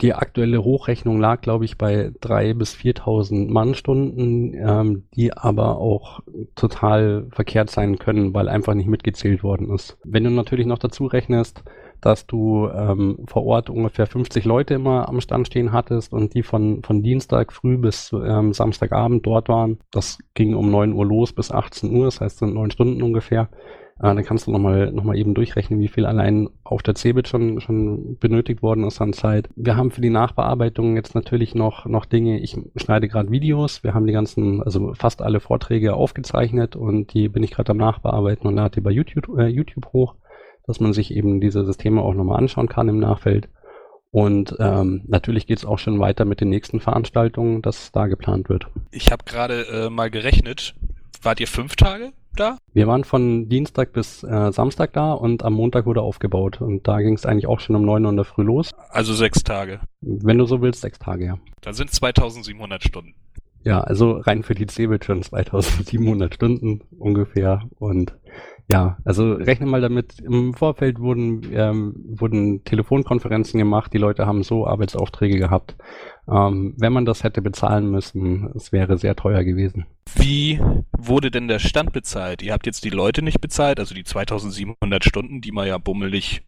Die 0.00 0.14
aktuelle 0.14 0.64
Hochrechnung 0.64 1.20
lag, 1.20 1.40
glaube 1.40 1.64
ich, 1.64 1.78
bei 1.78 2.08
3.000 2.20 2.54
bis 2.54 2.74
4.000 2.74 3.50
Mannstunden, 3.50 4.54
ähm, 4.54 5.04
die 5.14 5.32
aber 5.32 5.78
auch 5.78 6.20
total 6.54 7.26
verkehrt 7.30 7.70
sein 7.70 7.98
können, 7.98 8.34
weil 8.34 8.48
einfach 8.48 8.74
nicht 8.74 8.88
mitgezählt 8.88 9.42
worden 9.42 9.72
ist. 9.72 9.96
Wenn 10.04 10.24
du 10.24 10.30
natürlich 10.30 10.66
noch 10.66 10.78
dazu 10.78 11.06
rechnest, 11.06 11.62
dass 12.00 12.26
du 12.26 12.68
ähm, 12.68 13.18
vor 13.26 13.46
Ort 13.46 13.70
ungefähr 13.70 14.06
50 14.06 14.44
Leute 14.44 14.74
immer 14.74 15.08
am 15.08 15.20
Stand 15.20 15.46
stehen 15.46 15.72
hattest 15.72 16.12
und 16.12 16.34
die 16.34 16.42
von, 16.42 16.82
von 16.82 17.02
Dienstag 17.02 17.52
früh 17.52 17.78
bis 17.78 18.12
ähm, 18.12 18.52
Samstagabend 18.52 19.24
dort 19.24 19.48
waren. 19.48 19.78
Das 19.90 20.18
ging 20.34 20.54
um 20.54 20.70
9 20.70 20.92
Uhr 20.92 21.06
los 21.06 21.32
bis 21.32 21.50
18 21.50 21.94
Uhr, 21.96 22.04
das 22.04 22.20
heißt 22.20 22.38
sind 22.38 22.54
neun 22.54 22.70
Stunden 22.70 23.02
ungefähr. 23.02 23.48
Äh, 23.98 24.14
dann 24.14 24.24
kannst 24.24 24.46
du 24.46 24.50
nochmal 24.50 24.90
noch 24.92 25.04
mal 25.04 25.16
eben 25.16 25.34
durchrechnen, 25.34 25.80
wie 25.80 25.88
viel 25.88 26.06
allein 26.06 26.48
auf 26.64 26.82
der 26.82 26.94
Cebit 26.94 27.28
schon, 27.28 27.60
schon 27.60 28.16
benötigt 28.18 28.62
worden 28.62 28.84
ist 28.84 29.00
an 29.00 29.12
Zeit. 29.12 29.48
Wir 29.56 29.76
haben 29.76 29.90
für 29.90 30.00
die 30.00 30.10
Nachbearbeitung 30.10 30.96
jetzt 30.96 31.14
natürlich 31.14 31.54
noch, 31.54 31.86
noch 31.86 32.04
Dinge, 32.04 32.40
ich 32.40 32.56
schneide 32.76 33.08
gerade 33.08 33.30
Videos, 33.30 33.84
wir 33.84 33.94
haben 33.94 34.06
die 34.06 34.12
ganzen, 34.12 34.62
also 34.62 34.94
fast 34.94 35.22
alle 35.22 35.40
Vorträge 35.40 35.94
aufgezeichnet 35.94 36.76
und 36.76 37.14
die 37.14 37.28
bin 37.28 37.42
ich 37.42 37.52
gerade 37.52 37.72
am 37.72 37.78
Nachbearbeiten 37.78 38.46
und 38.46 38.56
lade 38.56 38.74
die 38.74 38.80
bei 38.80 38.90
YouTube, 38.90 39.38
äh, 39.38 39.46
YouTube 39.46 39.92
hoch, 39.92 40.14
dass 40.66 40.80
man 40.80 40.92
sich 40.92 41.14
eben 41.14 41.40
diese 41.40 41.64
Systeme 41.64 42.02
auch 42.02 42.14
nochmal 42.14 42.38
anschauen 42.38 42.68
kann 42.68 42.88
im 42.88 42.98
Nachfeld. 42.98 43.48
Und 44.10 44.54
ähm, 44.60 45.02
natürlich 45.08 45.48
geht 45.48 45.58
es 45.58 45.64
auch 45.64 45.80
schon 45.80 45.98
weiter 45.98 46.24
mit 46.24 46.40
den 46.40 46.48
nächsten 46.48 46.78
Veranstaltungen, 46.78 47.62
das 47.62 47.90
da 47.90 48.06
geplant 48.06 48.48
wird. 48.48 48.68
Ich 48.92 49.10
habe 49.10 49.24
gerade 49.24 49.66
äh, 49.66 49.90
mal 49.90 50.08
gerechnet. 50.08 50.76
Wart 51.20 51.40
ihr 51.40 51.48
fünf 51.48 51.74
Tage? 51.74 52.12
Da? 52.36 52.58
Wir 52.72 52.86
waren 52.86 53.04
von 53.04 53.48
Dienstag 53.48 53.92
bis 53.92 54.22
äh, 54.22 54.52
Samstag 54.52 54.92
da 54.92 55.12
und 55.12 55.44
am 55.44 55.54
Montag 55.54 55.86
wurde 55.86 56.02
aufgebaut. 56.02 56.60
Und 56.60 56.86
da 56.88 57.00
ging 57.00 57.14
es 57.14 57.26
eigentlich 57.26 57.46
auch 57.46 57.60
schon 57.60 57.76
um 57.76 57.84
9 57.84 58.04
Uhr 58.04 58.10
in 58.10 58.16
der 58.16 58.24
Früh 58.24 58.42
los. 58.42 58.70
Also 58.90 59.14
sechs 59.14 59.42
Tage. 59.42 59.80
Wenn 60.00 60.38
du 60.38 60.46
so 60.46 60.60
willst, 60.60 60.80
sechs 60.80 60.98
Tage, 60.98 61.26
ja. 61.26 61.38
Dann 61.60 61.74
sind 61.74 61.90
2700 61.90 62.82
Stunden. 62.82 63.14
Ja, 63.64 63.80
also 63.80 64.18
rein 64.18 64.42
für 64.42 64.54
die 64.54 64.66
Cebit 64.66 65.06
schon 65.06 65.22
2700 65.22 66.34
Stunden 66.34 66.82
ungefähr. 66.98 67.62
Und 67.78 68.14
ja, 68.70 68.98
also 69.04 69.32
rechne 69.32 69.66
mal 69.66 69.80
damit, 69.80 70.20
im 70.20 70.54
Vorfeld 70.54 70.98
wurden, 70.98 71.42
ähm, 71.52 71.94
wurden 72.08 72.64
Telefonkonferenzen 72.64 73.58
gemacht, 73.58 73.92
die 73.92 73.98
Leute 73.98 74.26
haben 74.26 74.42
so 74.42 74.66
Arbeitsaufträge 74.66 75.38
gehabt. 75.38 75.76
Ähm, 76.28 76.74
wenn 76.78 76.92
man 76.92 77.04
das 77.04 77.24
hätte 77.24 77.42
bezahlen 77.42 77.90
müssen, 77.90 78.50
es 78.54 78.72
wäre 78.72 78.98
sehr 78.98 79.16
teuer 79.16 79.44
gewesen. 79.44 79.86
Wie 80.16 80.60
wurde 80.96 81.30
denn 81.30 81.48
der 81.48 81.58
Stand 81.58 81.92
bezahlt? 81.92 82.42
Ihr 82.42 82.52
habt 82.52 82.66
jetzt 82.66 82.84
die 82.84 82.90
Leute 82.90 83.22
nicht 83.22 83.40
bezahlt, 83.40 83.78
also 83.78 83.94
die 83.94 84.04
2700 84.04 85.04
Stunden, 85.04 85.40
die 85.40 85.52
man 85.52 85.66
ja 85.66 85.78
bummelig 85.78 86.42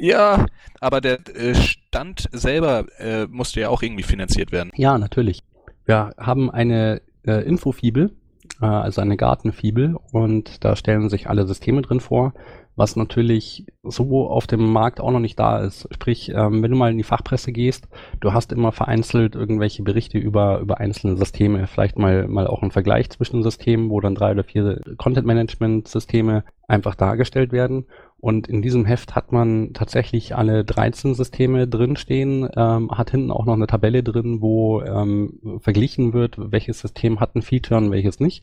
ja, 0.00 0.46
aber 0.80 1.00
der 1.00 1.18
äh, 1.34 1.54
Stand 1.54 2.28
selber 2.32 2.86
äh, 2.98 3.26
musste 3.26 3.60
ja 3.60 3.68
auch 3.68 3.82
irgendwie 3.82 4.02
finanziert 4.02 4.52
werden. 4.52 4.70
Ja, 4.74 4.98
natürlich. 4.98 5.42
Wir 5.84 6.14
haben 6.18 6.50
eine 6.50 7.02
äh, 7.26 7.44
Infofibel, 7.44 8.12
äh, 8.60 8.66
also 8.66 9.00
eine 9.00 9.16
Gartenfibel 9.16 9.96
und 10.12 10.64
da 10.64 10.76
stellen 10.76 11.08
sich 11.08 11.28
alle 11.28 11.46
Systeme 11.46 11.82
drin 11.82 12.00
vor, 12.00 12.34
was 12.80 12.96
natürlich 12.96 13.66
so 13.82 14.26
auf 14.26 14.46
dem 14.46 14.72
Markt 14.72 15.00
auch 15.00 15.10
noch 15.10 15.20
nicht 15.20 15.38
da 15.38 15.58
ist. 15.58 15.86
Sprich, 15.92 16.32
ähm, 16.34 16.62
wenn 16.62 16.70
du 16.70 16.78
mal 16.78 16.90
in 16.90 16.96
die 16.96 17.04
Fachpresse 17.04 17.52
gehst, 17.52 17.86
du 18.20 18.32
hast 18.32 18.52
immer 18.52 18.72
vereinzelt 18.72 19.34
irgendwelche 19.34 19.82
Berichte 19.82 20.16
über, 20.16 20.60
über 20.60 20.80
einzelne 20.80 21.18
Systeme, 21.18 21.66
vielleicht 21.66 21.98
mal, 21.98 22.26
mal 22.26 22.46
auch 22.46 22.62
ein 22.62 22.70
Vergleich 22.70 23.10
zwischen 23.10 23.42
Systemen, 23.42 23.90
wo 23.90 24.00
dann 24.00 24.14
drei 24.14 24.30
oder 24.30 24.44
vier 24.44 24.80
Content-Management-Systeme 24.96 26.42
einfach 26.68 26.94
dargestellt 26.94 27.52
werden. 27.52 27.84
Und 28.18 28.48
in 28.48 28.62
diesem 28.62 28.86
Heft 28.86 29.14
hat 29.14 29.30
man 29.30 29.74
tatsächlich 29.74 30.34
alle 30.34 30.64
13 30.64 31.14
Systeme 31.14 31.68
drinstehen, 31.68 32.48
ähm, 32.56 32.90
hat 32.90 33.10
hinten 33.10 33.30
auch 33.30 33.44
noch 33.44 33.54
eine 33.54 33.66
Tabelle 33.66 34.02
drin, 34.02 34.40
wo 34.40 34.80
ähm, 34.80 35.60
verglichen 35.60 36.14
wird, 36.14 36.36
welches 36.38 36.80
System 36.80 37.20
hat 37.20 37.36
ein 37.36 37.42
Feature 37.42 37.78
und 37.78 37.90
welches 37.90 38.20
nicht. 38.20 38.42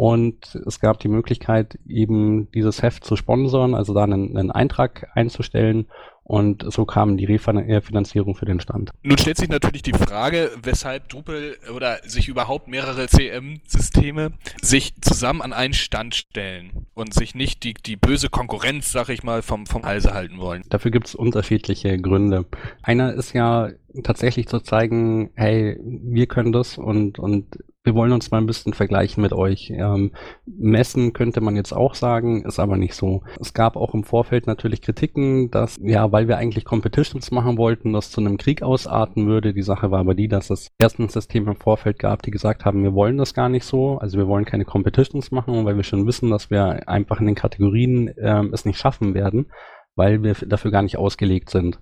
Und 0.00 0.54
es 0.64 0.78
gab 0.78 1.00
die 1.00 1.08
Möglichkeit, 1.08 1.76
eben 1.88 2.48
dieses 2.52 2.82
Heft 2.82 3.04
zu 3.04 3.16
sponsern, 3.16 3.74
also 3.74 3.94
da 3.94 4.04
einen, 4.04 4.36
einen 4.36 4.52
Eintrag 4.52 5.10
einzustellen. 5.14 5.88
Und 6.22 6.64
so 6.72 6.84
kam 6.84 7.16
die 7.16 7.24
Refinanzierung 7.24 8.36
für 8.36 8.44
den 8.44 8.60
Stand. 8.60 8.92
Nun 9.02 9.18
stellt 9.18 9.38
sich 9.38 9.48
natürlich 9.48 9.82
die 9.82 9.94
Frage, 9.94 10.52
weshalb 10.62 11.08
Drupal 11.08 11.56
oder 11.74 11.98
sich 12.04 12.28
überhaupt 12.28 12.68
mehrere 12.68 13.08
CM-Systeme 13.08 14.34
sich 14.62 14.94
zusammen 15.00 15.42
an 15.42 15.52
einen 15.52 15.74
Stand 15.74 16.14
stellen 16.14 16.86
und 16.94 17.12
sich 17.12 17.34
nicht 17.34 17.64
die, 17.64 17.74
die 17.74 17.96
böse 17.96 18.28
Konkurrenz, 18.28 18.92
sag 18.92 19.08
ich 19.08 19.24
mal, 19.24 19.42
vom, 19.42 19.66
vom 19.66 19.84
Halse 19.84 20.14
halten 20.14 20.38
wollen. 20.38 20.62
Dafür 20.68 20.92
gibt 20.92 21.08
es 21.08 21.16
unterschiedliche 21.16 21.98
Gründe. 21.98 22.44
Einer 22.82 23.14
ist 23.14 23.32
ja 23.32 23.70
tatsächlich 24.04 24.46
zu 24.46 24.60
zeigen, 24.60 25.30
hey, 25.34 25.76
wir 25.82 26.26
können 26.26 26.52
das 26.52 26.78
und, 26.78 27.18
und 27.18 27.58
wir 27.84 27.94
wollen 27.94 28.12
uns 28.12 28.30
mal 28.30 28.38
ein 28.38 28.46
bisschen 28.46 28.74
vergleichen 28.74 29.22
mit 29.22 29.32
euch. 29.32 29.70
Ähm, 29.70 30.12
messen 30.44 31.12
könnte 31.12 31.40
man 31.40 31.56
jetzt 31.56 31.72
auch 31.72 31.94
sagen, 31.94 32.44
ist 32.44 32.58
aber 32.58 32.76
nicht 32.76 32.94
so. 32.94 33.22
Es 33.40 33.54
gab 33.54 33.76
auch 33.76 33.94
im 33.94 34.04
Vorfeld 34.04 34.46
natürlich 34.46 34.82
Kritiken, 34.82 35.50
dass, 35.50 35.78
ja, 35.82 36.10
weil 36.12 36.28
wir 36.28 36.36
eigentlich 36.36 36.64
Competitions 36.64 37.30
machen 37.30 37.56
wollten, 37.56 37.92
das 37.92 38.10
zu 38.10 38.20
einem 38.20 38.36
Krieg 38.36 38.62
ausarten 38.62 39.26
würde. 39.26 39.54
Die 39.54 39.62
Sache 39.62 39.90
war 39.90 40.00
aber 40.00 40.14
die, 40.14 40.28
dass 40.28 40.50
es 40.50 40.68
erstens 40.78 41.12
Systeme 41.12 41.52
im 41.52 41.56
Vorfeld 41.56 41.98
gab, 41.98 42.22
die 42.22 42.30
gesagt 42.30 42.64
haben, 42.64 42.82
wir 42.82 42.94
wollen 42.94 43.16
das 43.16 43.32
gar 43.32 43.48
nicht 43.48 43.64
so. 43.64 43.98
Also 43.98 44.18
wir 44.18 44.28
wollen 44.28 44.44
keine 44.44 44.64
Competitions 44.64 45.30
machen, 45.30 45.64
weil 45.64 45.76
wir 45.76 45.84
schon 45.84 46.06
wissen, 46.06 46.30
dass 46.30 46.50
wir 46.50 46.88
einfach 46.88 47.20
in 47.20 47.26
den 47.26 47.36
Kategorien 47.36 48.12
ähm, 48.18 48.50
es 48.52 48.64
nicht 48.64 48.78
schaffen 48.78 49.14
werden, 49.14 49.46
weil 49.94 50.22
wir 50.22 50.34
dafür 50.34 50.70
gar 50.70 50.82
nicht 50.82 50.98
ausgelegt 50.98 51.48
sind. 51.48 51.80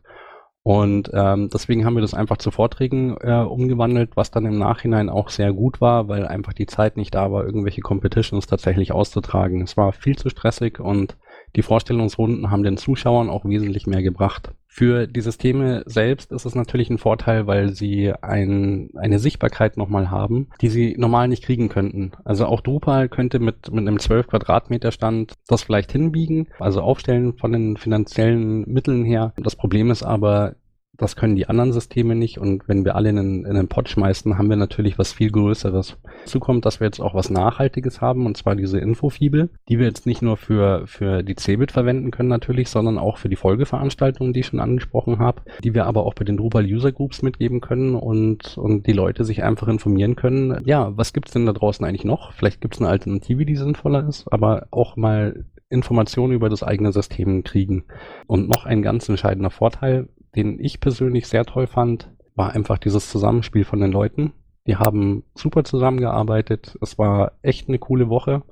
Und 0.67 1.13
ähm, 1.15 1.49
deswegen 1.49 1.85
haben 1.85 1.95
wir 1.95 2.01
das 2.01 2.13
einfach 2.13 2.39
zu 2.39 2.51
Vorträgen 2.51 3.17
äh, 3.21 3.45
umgewandelt, 3.45 4.17
was 4.17 4.33
dann 4.33 4.47
im 4.47 4.59
Nachhinein 4.59 5.09
auch 5.09 5.29
sehr 5.29 5.53
gut 5.53 5.81
war, 5.81 6.09
weil 6.09 6.27
einfach 6.27 6.55
die 6.55 6.67
Zeit 6.67 6.97
nicht 6.97 7.15
da 7.15 7.31
war, 7.31 7.45
irgendwelche 7.45 7.83
Competitions 7.83 8.49
tatsächlich 8.49 8.91
auszutragen. 8.91 9.63
Es 9.63 9.77
war 9.77 9.93
viel 9.93 10.19
zu 10.19 10.29
stressig 10.29 10.81
und 10.81 11.17
die 11.55 11.63
Vorstellungsrunden 11.63 12.51
haben 12.51 12.65
den 12.65 12.79
Zuschauern 12.79 13.31
auch 13.31 13.45
wesentlich 13.45 13.87
mehr 13.87 14.03
gebracht. 14.03 14.51
Für 14.77 15.07
die 15.07 15.23
Systeme 15.23 15.85
selbst 15.87 16.33
ist 16.33 16.45
es 16.45 16.55
natürlich 16.55 16.91
ein 16.91 16.99
Vorteil, 16.99 17.47
weil 17.47 17.73
sie 17.73 18.13
ein, 18.21 18.91
eine 18.95 19.19
Sichtbarkeit 19.19 19.79
nochmal 19.79 20.11
haben, 20.11 20.51
die 20.61 20.69
sie 20.69 20.97
normal 20.99 21.29
nicht 21.29 21.43
kriegen 21.45 21.71
könnten. 21.71 22.13
Also 22.25 22.45
auch 22.45 22.61
Drupal 22.61 23.09
könnte 23.09 23.39
mit, 23.39 23.73
mit 23.73 23.89
einem 23.89 23.99
12 23.99 24.27
Quadratmeter 24.27 24.93
Stand 24.93 25.33
das 25.49 25.63
vielleicht 25.63 25.93
hinbiegen, 25.93 26.49
also 26.59 26.83
aufstellen 26.83 27.39
von 27.39 27.53
den 27.53 27.79
finanziellen 27.79 28.71
Mitteln 28.71 29.07
her. 29.07 29.33
Das 29.43 29.57
Problem 29.57 29.91
ist 29.91 30.03
aber, 30.03 30.57
das 30.99 31.17
können 31.17 31.37
die 31.37 31.49
anderen 31.49 31.73
Systeme 31.73 32.15
nicht 32.15 32.39
und 32.39 32.69
wenn 32.69 32.85
wir 32.85 32.95
alle 32.95 33.11
in 33.11 33.19
einen, 33.19 33.45
in 33.45 33.57
einen 33.57 33.69
Pod 33.69 33.89
schmeißen, 33.89 34.39
haben 34.39 34.49
wir 34.49 34.57
natürlich 34.57 34.99
was 34.99 35.13
viel 35.13 35.31
Größeres. 35.31 35.97
Dazu 36.25 36.41
kommt, 36.41 36.65
dass 36.65 36.81
wir 36.81 36.87
jetzt 36.87 37.01
auch 37.01 37.15
was 37.15 37.31
Nachhaltiges 37.31 38.01
haben 38.01 38.27
und 38.27 38.37
zwar 38.37 38.57
diese 38.57 38.79
Infofibel, 38.79 39.51
die 39.69 39.79
wir 39.79 39.87
jetzt 39.87 40.07
nicht 40.07 40.23
nur 40.23 40.37
für, 40.37 40.87
für 40.87 41.23
die 41.23 41.37
Cebit 41.37 41.73
verwenden 41.73 42.11
können 42.11 42.29
natürlich, 42.29 42.69
sondern 42.69 42.99
auch 42.99 43.19
für 43.19 43.29
die 43.29 43.37
Folgeveranstaltungen, 43.37 44.33
die 44.33 44.41
ich 44.41 44.47
schon 44.47 44.61
angesprochen 44.61 45.19
habe, 45.19 45.43
die 45.63 45.75
wir 45.75 45.87
aber 45.87 46.05
auch 46.05 46.15
bei 46.15 46.25
den 46.25 46.37
Drupal 46.37 46.65
User 46.65 46.93
Groups 46.93 47.23
mitgeben 47.23 47.61
können 47.61 47.95
und, 47.95 48.57
und 48.59 48.87
die 48.87 48.93
Leute 48.93 49.25
sich 49.25 49.43
einfach 49.43 49.69
informieren 49.69 50.17
können. 50.17 50.63
Ja, 50.65 50.97
was 50.97 51.13
gibt's 51.13 51.33
denn 51.33 51.47
da 51.47 51.53
draußen 51.53 51.85
eigentlich 51.85 52.05
noch? 52.05 52.33
Vielleicht 52.33 52.61
gibt's 52.61 52.81
eine 52.81 52.89
Alternative, 52.89 53.45
die 53.45 53.57
sinnvoller 53.57 54.09
ist, 54.09 54.33
aber 54.33 54.67
auch 54.71 54.97
mal 54.97 55.45
Informationen 55.69 56.33
über 56.33 56.49
das 56.49 56.63
eigene 56.63 56.93
System 56.93 57.43
kriegen. 57.43 57.85
Und 58.27 58.49
noch 58.49 58.67
ein 58.67 58.83
ganz 58.83 59.09
entscheidender 59.09 59.51
Vorteil, 59.51 60.09
den 60.35 60.59
ich 60.61 60.81
persönlich 60.81 61.27
sehr 61.27 61.45
toll 61.45 61.67
fand, 61.67 62.11
war 62.35 62.53
einfach 62.53 62.79
dieses 62.79 63.11
Zusammenspiel 63.11 63.65
von 63.65 63.81
den 63.81 63.93
Leuten. 63.93 64.33
Die 64.67 64.77
haben 64.77 65.25
super 65.35 65.65
zusammengearbeitet. 65.65 66.77
Es 66.83 66.99
war 66.99 67.33
echt 67.43 67.69
eine 67.69 67.79
coole 67.79 68.09
Woche. 68.09 68.43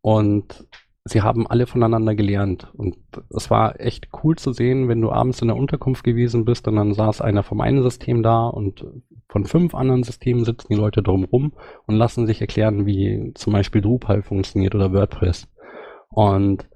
Und 0.00 0.66
sie 1.04 1.22
haben 1.22 1.46
alle 1.46 1.66
voneinander 1.66 2.14
gelernt. 2.14 2.68
Und 2.74 2.96
es 3.34 3.50
war 3.50 3.80
echt 3.80 4.08
cool 4.22 4.36
zu 4.36 4.52
sehen, 4.52 4.88
wenn 4.88 5.00
du 5.00 5.10
abends 5.10 5.42
in 5.42 5.48
der 5.48 5.56
Unterkunft 5.56 6.04
gewesen 6.04 6.44
bist 6.44 6.68
und 6.68 6.76
dann 6.76 6.94
saß 6.94 7.20
einer 7.20 7.42
vom 7.42 7.60
einen 7.60 7.82
System 7.82 8.22
da 8.22 8.46
und 8.46 8.84
von 9.28 9.44
fünf 9.44 9.74
anderen 9.74 10.04
Systemen 10.04 10.44
sitzen 10.44 10.68
die 10.70 10.78
Leute 10.78 11.02
drumrum 11.02 11.52
und 11.86 11.96
lassen 11.96 12.26
sich 12.26 12.40
erklären, 12.40 12.86
wie 12.86 13.32
zum 13.34 13.52
Beispiel 13.52 13.82
Drupal 13.82 14.22
funktioniert 14.22 14.74
oder 14.74 14.92
WordPress. 14.92 15.48
Und 16.18 16.68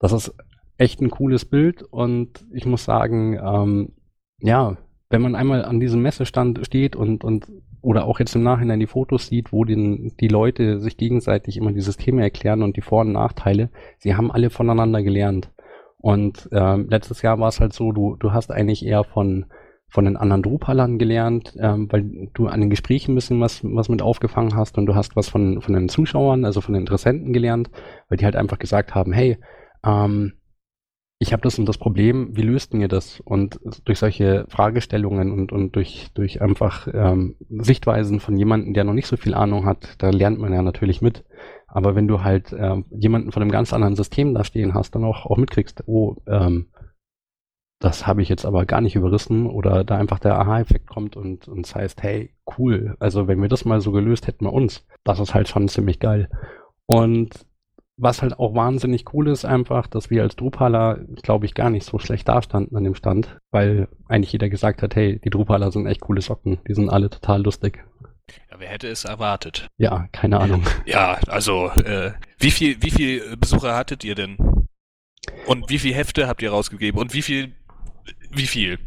das 0.00 0.12
ist 0.12 0.34
echt 0.78 1.00
ein 1.00 1.10
cooles 1.10 1.44
Bild 1.44 1.84
und 1.84 2.44
ich 2.52 2.66
muss 2.66 2.84
sagen, 2.84 3.38
ähm, 3.40 3.92
ja, 4.40 4.76
wenn 5.10 5.22
man 5.22 5.36
einmal 5.36 5.64
an 5.64 5.78
diesem 5.78 6.02
Messestand 6.02 6.58
steht 6.66 6.96
und, 6.96 7.22
und 7.22 7.46
oder 7.82 8.06
auch 8.06 8.18
jetzt 8.18 8.34
im 8.34 8.42
Nachhinein 8.42 8.80
die 8.80 8.88
Fotos 8.88 9.28
sieht, 9.28 9.52
wo 9.52 9.64
den, 9.64 10.12
die 10.18 10.26
Leute 10.26 10.80
sich 10.80 10.96
gegenseitig 10.96 11.56
immer 11.56 11.70
die 11.70 11.80
Systeme 11.80 12.20
erklären 12.20 12.64
und 12.64 12.76
die 12.76 12.80
Vor- 12.80 13.02
und 13.02 13.12
Nachteile, 13.12 13.70
sie 13.98 14.16
haben 14.16 14.32
alle 14.32 14.50
voneinander 14.50 15.04
gelernt. 15.04 15.52
Und 15.96 16.48
ähm, 16.50 16.88
letztes 16.90 17.22
Jahr 17.22 17.38
war 17.38 17.50
es 17.50 17.60
halt 17.60 17.72
so, 17.74 17.92
du, 17.92 18.16
du 18.16 18.32
hast 18.32 18.50
eigentlich 18.50 18.84
eher 18.84 19.04
von, 19.04 19.46
von 19.88 20.04
den 20.04 20.16
anderen 20.16 20.42
Drupalern 20.42 20.98
gelernt, 20.98 21.56
ähm, 21.58 21.90
weil 21.90 22.28
du 22.34 22.46
an 22.46 22.60
den 22.60 22.70
Gesprächen 22.70 23.12
ein 23.12 23.14
bisschen 23.14 23.40
was, 23.40 23.60
was 23.64 23.88
mit 23.88 24.02
aufgefangen 24.02 24.54
hast 24.54 24.76
und 24.76 24.86
du 24.86 24.94
hast 24.94 25.16
was 25.16 25.28
von, 25.28 25.62
von 25.62 25.74
den 25.74 25.88
Zuschauern, 25.88 26.44
also 26.44 26.60
von 26.60 26.74
den 26.74 26.82
Interessenten 26.82 27.32
gelernt, 27.32 27.70
weil 28.08 28.18
die 28.18 28.24
halt 28.24 28.36
einfach 28.36 28.58
gesagt 28.58 28.94
haben, 28.94 29.12
hey, 29.12 29.38
ähm, 29.84 30.34
ich 31.20 31.32
habe 31.32 31.42
das 31.42 31.58
und 31.58 31.66
das 31.66 31.78
Problem, 31.78 32.36
wie 32.36 32.42
löst 32.42 32.74
ihr 32.74 32.86
das? 32.86 33.20
Und 33.20 33.58
durch 33.84 33.98
solche 33.98 34.46
Fragestellungen 34.48 35.32
und, 35.32 35.50
und 35.50 35.74
durch, 35.74 36.10
durch 36.14 36.40
einfach 36.40 36.86
ähm, 36.92 37.34
Sichtweisen 37.48 38.20
von 38.20 38.36
jemandem, 38.36 38.72
der 38.72 38.84
noch 38.84 38.92
nicht 38.92 39.08
so 39.08 39.16
viel 39.16 39.34
Ahnung 39.34 39.66
hat, 39.66 39.96
da 39.98 40.10
lernt 40.10 40.38
man 40.38 40.52
ja 40.52 40.62
natürlich 40.62 41.02
mit. 41.02 41.24
Aber 41.66 41.96
wenn 41.96 42.06
du 42.06 42.22
halt 42.22 42.52
äh, 42.52 42.76
jemanden 42.90 43.32
von 43.32 43.42
einem 43.42 43.50
ganz 43.50 43.72
anderen 43.72 43.96
System 43.96 44.32
da 44.32 44.44
stehen 44.44 44.74
hast, 44.74 44.94
dann 44.94 45.04
auch, 45.04 45.26
auch 45.26 45.36
mitkriegst, 45.36 45.82
oh, 45.86 46.16
ähm, 46.28 46.68
das 47.80 48.06
habe 48.06 48.22
ich 48.22 48.28
jetzt 48.28 48.44
aber 48.44 48.66
gar 48.66 48.80
nicht 48.80 48.96
überrissen 48.96 49.46
oder 49.46 49.84
da 49.84 49.96
einfach 49.96 50.18
der 50.18 50.38
Aha-Effekt 50.38 50.88
kommt 50.88 51.16
und, 51.16 51.46
es 51.46 51.74
heißt, 51.74 52.02
hey, 52.02 52.34
cool, 52.58 52.96
also 52.98 53.28
wenn 53.28 53.40
wir 53.40 53.48
das 53.48 53.64
mal 53.64 53.80
so 53.80 53.92
gelöst 53.92 54.26
hätten 54.26 54.44
wir 54.44 54.52
uns, 54.52 54.84
das 55.04 55.20
ist 55.20 55.34
halt 55.34 55.48
schon 55.48 55.68
ziemlich 55.68 56.00
geil. 56.00 56.28
Und 56.86 57.46
was 57.96 58.22
halt 58.22 58.38
auch 58.38 58.54
wahnsinnig 58.54 59.12
cool 59.12 59.28
ist 59.28 59.44
einfach, 59.44 59.86
dass 59.86 60.10
wir 60.10 60.22
als 60.22 60.36
Drupaler, 60.36 61.00
glaube 61.22 61.46
ich, 61.46 61.54
gar 61.54 61.70
nicht 61.70 61.84
so 61.84 61.98
schlecht 61.98 62.28
dastanden 62.28 62.76
an 62.76 62.84
dem 62.84 62.94
Stand, 62.94 63.38
weil 63.50 63.88
eigentlich 64.08 64.32
jeder 64.32 64.48
gesagt 64.48 64.82
hat, 64.82 64.94
hey, 64.96 65.20
die 65.22 65.30
Drupaler 65.30 65.70
sind 65.72 65.86
echt 65.86 66.00
coole 66.00 66.20
Socken, 66.20 66.58
die 66.66 66.74
sind 66.74 66.88
alle 66.88 67.10
total 67.10 67.42
lustig. 67.42 67.84
Ja, 68.50 68.60
wer 68.60 68.68
hätte 68.68 68.88
es 68.88 69.04
erwartet? 69.04 69.68
Ja, 69.78 70.08
keine 70.12 70.40
Ahnung. 70.40 70.62
Ja, 70.86 71.18
also, 71.28 71.70
äh, 71.70 72.12
wie 72.38 72.50
viel, 72.50 72.82
wie 72.82 72.90
viel 72.90 73.36
Besucher 73.36 73.74
hattet 73.74 74.04
ihr 74.04 74.14
denn? 74.14 74.36
Und 75.46 75.68
wie 75.70 75.78
viel 75.78 75.94
Hefte 75.94 76.28
habt 76.28 76.42
ihr 76.42 76.50
rausgegeben? 76.50 77.00
Und 77.00 77.14
wie 77.14 77.22
viel 77.22 77.52
wie 78.30 78.46
viel? 78.46 78.78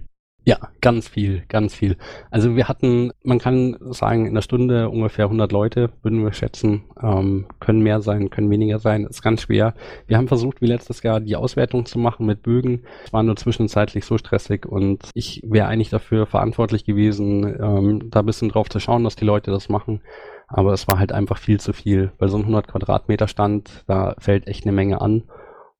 Ja, 0.43 0.57
ganz 0.81 1.07
viel, 1.07 1.43
ganz 1.49 1.75
viel. 1.75 1.97
Also 2.31 2.55
wir 2.55 2.67
hatten, 2.67 3.11
man 3.23 3.37
kann 3.37 3.77
sagen, 3.91 4.25
in 4.25 4.33
der 4.33 4.41
Stunde 4.41 4.89
ungefähr 4.89 5.25
100 5.25 5.51
Leute, 5.51 5.91
würden 6.01 6.23
wir 6.23 6.33
schätzen. 6.33 6.85
Ähm, 6.99 7.45
können 7.59 7.81
mehr 7.81 8.01
sein, 8.01 8.31
können 8.31 8.49
weniger 8.49 8.79
sein, 8.79 9.05
ist 9.05 9.21
ganz 9.21 9.43
schwer. 9.43 9.75
Wir 10.07 10.17
haben 10.17 10.27
versucht, 10.27 10.59
wie 10.59 10.65
letztes 10.65 11.03
Jahr, 11.03 11.19
die 11.19 11.35
Auswertung 11.35 11.85
zu 11.85 11.99
machen 11.99 12.25
mit 12.25 12.41
Bögen. 12.41 12.85
Es 13.05 13.13
war 13.13 13.21
nur 13.21 13.35
zwischenzeitlich 13.35 14.03
so 14.03 14.17
stressig 14.17 14.65
und 14.65 15.11
ich 15.13 15.43
wäre 15.45 15.67
eigentlich 15.67 15.91
dafür 15.91 16.25
verantwortlich 16.25 16.85
gewesen, 16.85 17.43
ähm, 17.43 18.09
da 18.09 18.21
ein 18.21 18.25
bisschen 18.25 18.49
drauf 18.49 18.67
zu 18.67 18.79
schauen, 18.79 19.03
dass 19.03 19.15
die 19.15 19.25
Leute 19.25 19.51
das 19.51 19.69
machen. 19.69 20.01
Aber 20.47 20.73
es 20.73 20.87
war 20.87 20.97
halt 20.97 21.11
einfach 21.11 21.37
viel 21.37 21.59
zu 21.59 21.71
viel. 21.71 22.13
Bei 22.17 22.27
so 22.27 22.37
einem 22.37 22.45
100 22.45 22.67
Quadratmeter 22.67 23.27
Stand, 23.27 23.83
da 23.85 24.15
fällt 24.17 24.47
echt 24.47 24.65
eine 24.65 24.73
Menge 24.73 25.01
an. 25.01 25.23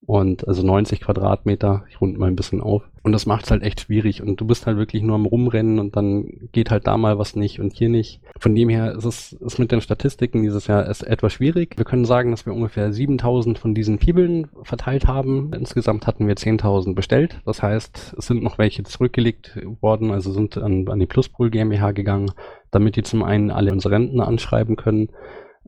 Und 0.06 0.48
also 0.48 0.66
90 0.66 1.02
Quadratmeter, 1.02 1.84
ich 1.88 2.02
runde 2.02 2.20
mal 2.20 2.28
ein 2.28 2.36
bisschen 2.36 2.60
auf. 2.60 2.82
Und 3.04 3.12
das 3.12 3.28
macht 3.28 3.46
es 3.46 3.52
halt 3.52 3.62
echt 3.62 3.82
schwierig. 3.82 4.22
Und 4.22 4.42
du 4.42 4.46
bist 4.46 4.66
halt 4.66 4.78
wirklich 4.78 5.04
nur 5.04 5.16
am 5.16 5.26
Rumrennen 5.26 5.80
und 5.80 5.96
dann 5.96 6.26
geht 6.52 6.72
halt 6.72 6.88
da 6.88 6.98
mal 6.98 7.20
was 7.20 7.36
nicht 7.36 7.60
und 7.60 7.74
hier 7.74 7.90
nicht. 7.90 8.20
Von 8.40 8.56
dem 8.56 8.70
her 8.70 8.94
ist 8.94 9.06
es 9.06 9.34
ist 9.34 9.60
mit 9.60 9.72
den 9.72 9.82
Statistiken 9.82 10.42
dieses 10.42 10.66
Jahr 10.66 10.88
ist 10.88 11.04
etwas 11.04 11.34
schwierig. 11.34 11.78
Wir 11.78 11.86
können 11.86 12.06
sagen, 12.06 12.32
dass 12.32 12.48
wir 12.48 12.54
ungefähr 12.54 12.92
7000 12.92 13.60
von 13.60 13.76
diesen 13.76 14.00
Fibeln 14.00 14.48
verteilt 14.64 15.08
haben. 15.08 15.52
Insgesamt 15.54 16.08
hatten 16.08 16.28
wir 16.28 16.36
10.000 16.36 16.96
bestellt. 16.96 17.40
Das 17.46 17.62
heißt, 17.62 18.16
es 18.18 18.26
sind 18.26 18.42
noch 18.42 18.58
welche 18.58 18.84
zurückgelegt 18.84 19.60
worden, 19.82 20.12
also 20.12 20.32
sind 20.32 20.58
an, 20.58 20.88
an 20.88 21.00
die 21.00 21.06
Pluspool 21.06 21.52
GmbH 21.52 21.92
gegangen, 21.92 22.32
damit 22.72 22.96
die 22.96 23.04
zum 23.04 23.24
einen 23.24 23.52
alle 23.52 23.72
unsere 23.72 23.94
Rentner 23.94 24.28
anschreiben 24.28 24.76
können 24.76 25.10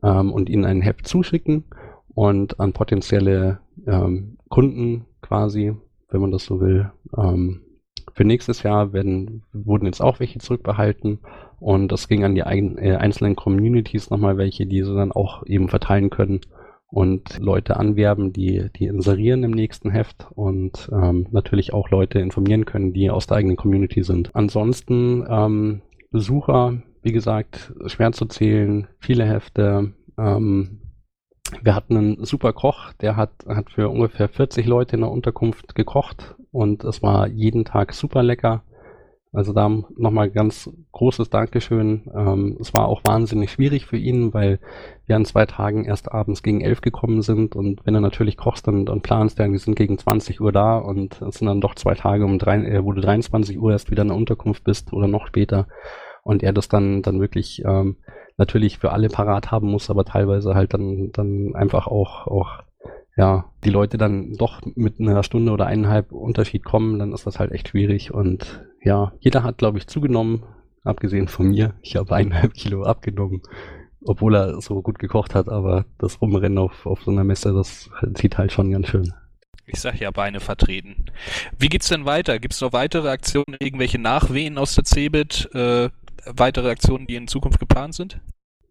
ähm, 0.02 0.32
und 0.32 0.48
ihnen 0.48 0.64
ein 0.64 0.82
Heft 0.82 1.06
zuschicken 1.06 1.64
und 2.14 2.60
an 2.60 2.72
potenzielle 2.72 3.58
ähm, 3.86 4.38
Kunden 4.48 5.06
quasi, 5.20 5.74
wenn 6.10 6.20
man 6.20 6.30
das 6.30 6.44
so 6.44 6.60
will. 6.60 6.90
Ähm, 7.16 7.60
für 8.14 8.24
nächstes 8.24 8.62
Jahr 8.62 8.92
werden, 8.92 9.42
wurden 9.52 9.86
jetzt 9.86 10.00
auch 10.00 10.20
welche 10.20 10.38
zurückbehalten 10.38 11.18
und 11.58 11.90
das 11.90 12.08
ging 12.08 12.24
an 12.24 12.34
die 12.34 12.42
ein, 12.42 12.78
äh, 12.78 12.96
einzelnen 12.96 13.36
Communities 13.36 14.10
nochmal 14.10 14.36
welche, 14.36 14.66
die 14.66 14.82
sie 14.82 14.94
dann 14.94 15.12
auch 15.12 15.44
eben 15.46 15.68
verteilen 15.68 16.10
können 16.10 16.40
und 16.88 17.38
Leute 17.40 17.76
anwerben, 17.76 18.32
die, 18.32 18.68
die 18.76 18.86
inserieren 18.86 19.42
im 19.42 19.50
nächsten 19.50 19.90
Heft 19.90 20.28
und 20.34 20.88
ähm, 20.92 21.26
natürlich 21.32 21.72
auch 21.72 21.90
Leute 21.90 22.20
informieren 22.20 22.66
können, 22.66 22.92
die 22.92 23.10
aus 23.10 23.26
der 23.26 23.38
eigenen 23.38 23.56
Community 23.56 24.04
sind. 24.04 24.30
Ansonsten 24.34 25.24
ähm, 25.28 25.82
Besucher, 26.12 26.82
wie 27.02 27.12
gesagt, 27.12 27.72
schwer 27.86 28.12
zu 28.12 28.26
zählen, 28.26 28.86
viele 29.00 29.24
Hefte, 29.24 29.92
ähm, 30.16 30.78
wir 31.62 31.74
hatten 31.74 31.96
einen 31.96 32.24
super 32.24 32.52
Koch, 32.52 32.92
der 32.94 33.16
hat, 33.16 33.30
hat 33.46 33.70
für 33.70 33.88
ungefähr 33.88 34.28
40 34.28 34.66
Leute 34.66 34.96
in 34.96 35.02
der 35.02 35.10
Unterkunft 35.10 35.74
gekocht 35.74 36.34
und 36.52 36.84
es 36.84 37.02
war 37.02 37.26
jeden 37.26 37.64
Tag 37.64 37.92
super 37.92 38.22
lecker. 38.22 38.62
Also 39.32 39.52
da 39.52 39.68
nochmal 39.96 40.30
ganz 40.30 40.70
großes 40.92 41.28
Dankeschön. 41.28 42.08
Ähm, 42.14 42.56
es 42.60 42.72
war 42.72 42.86
auch 42.86 43.00
wahnsinnig 43.04 43.50
schwierig 43.50 43.84
für 43.84 43.96
ihn, 43.96 44.32
weil 44.32 44.60
wir 45.06 45.16
an 45.16 45.24
zwei 45.24 45.44
Tagen 45.44 45.84
erst 45.84 46.12
abends 46.12 46.44
gegen 46.44 46.60
elf 46.60 46.82
gekommen 46.82 47.20
sind 47.20 47.56
und 47.56 47.84
wenn 47.84 47.94
du 47.94 48.00
natürlich 48.00 48.36
kochst 48.36 48.68
dann, 48.68 48.86
dann 48.86 49.00
planst 49.00 49.38
wir 49.38 49.58
sind 49.58 49.74
gegen 49.74 49.98
20 49.98 50.40
Uhr 50.40 50.52
da 50.52 50.78
und 50.78 51.20
es 51.20 51.38
sind 51.38 51.48
dann 51.48 51.60
doch 51.60 51.74
zwei 51.74 51.94
Tage, 51.94 52.24
um 52.24 52.38
drei, 52.38 52.58
äh, 52.58 52.84
wo 52.84 52.92
du 52.92 53.00
23 53.00 53.58
Uhr 53.58 53.72
erst 53.72 53.90
wieder 53.90 54.02
in 54.02 54.08
der 54.08 54.16
Unterkunft 54.16 54.62
bist 54.62 54.92
oder 54.92 55.08
noch 55.08 55.26
später 55.26 55.66
und 56.22 56.44
er 56.44 56.52
das 56.52 56.68
dann, 56.68 57.02
dann 57.02 57.20
wirklich 57.20 57.62
ähm, 57.64 57.96
natürlich 58.36 58.78
für 58.78 58.92
alle 58.92 59.08
parat 59.08 59.50
haben 59.50 59.70
muss, 59.70 59.90
aber 59.90 60.04
teilweise 60.04 60.54
halt 60.54 60.74
dann, 60.74 61.10
dann 61.12 61.54
einfach 61.54 61.86
auch, 61.86 62.26
auch, 62.26 62.62
ja, 63.16 63.44
die 63.64 63.70
Leute 63.70 63.96
dann 63.96 64.32
doch 64.34 64.60
mit 64.74 64.98
einer 64.98 65.22
Stunde 65.22 65.52
oder 65.52 65.66
eineinhalb 65.66 66.12
Unterschied 66.12 66.64
kommen, 66.64 66.98
dann 66.98 67.12
ist 67.12 67.26
das 67.26 67.38
halt 67.38 67.52
echt 67.52 67.68
schwierig 67.68 68.12
und 68.12 68.64
ja, 68.82 69.12
jeder 69.20 69.44
hat, 69.44 69.58
glaube 69.58 69.78
ich, 69.78 69.86
zugenommen, 69.86 70.42
abgesehen 70.82 71.28
von 71.28 71.48
mir. 71.48 71.74
Ich 71.82 71.96
habe 71.96 72.14
eineinhalb 72.14 72.54
Kilo 72.54 72.82
abgenommen, 72.82 73.42
obwohl 74.04 74.34
er 74.34 74.60
so 74.60 74.82
gut 74.82 74.98
gekocht 74.98 75.34
hat, 75.34 75.48
aber 75.48 75.86
das 75.98 76.20
Rumrennen 76.20 76.58
auf, 76.58 76.86
auf 76.86 77.02
so 77.02 77.10
einer 77.10 77.24
Messe, 77.24 77.52
das 77.52 77.88
zieht 78.14 78.36
halt 78.36 78.52
schon 78.52 78.70
ganz 78.70 78.88
schön. 78.88 79.12
Ich 79.66 79.80
sag 79.80 79.98
ja 79.98 80.10
Beine 80.10 80.40
vertreten. 80.40 81.06
Wie 81.58 81.68
geht's 81.68 81.88
denn 81.88 82.04
weiter? 82.04 82.38
Gibt's 82.38 82.60
noch 82.60 82.74
weitere 82.74 83.08
Aktionen, 83.08 83.56
irgendwelche 83.60 83.98
Nachwehen 83.98 84.58
aus 84.58 84.74
der 84.74 84.84
CeBIT? 84.84 85.48
Äh, 85.54 85.88
weitere 86.26 86.70
Aktionen, 86.70 87.06
die 87.06 87.16
in 87.16 87.28
Zukunft 87.28 87.60
geplant 87.60 87.94
sind? 87.94 88.20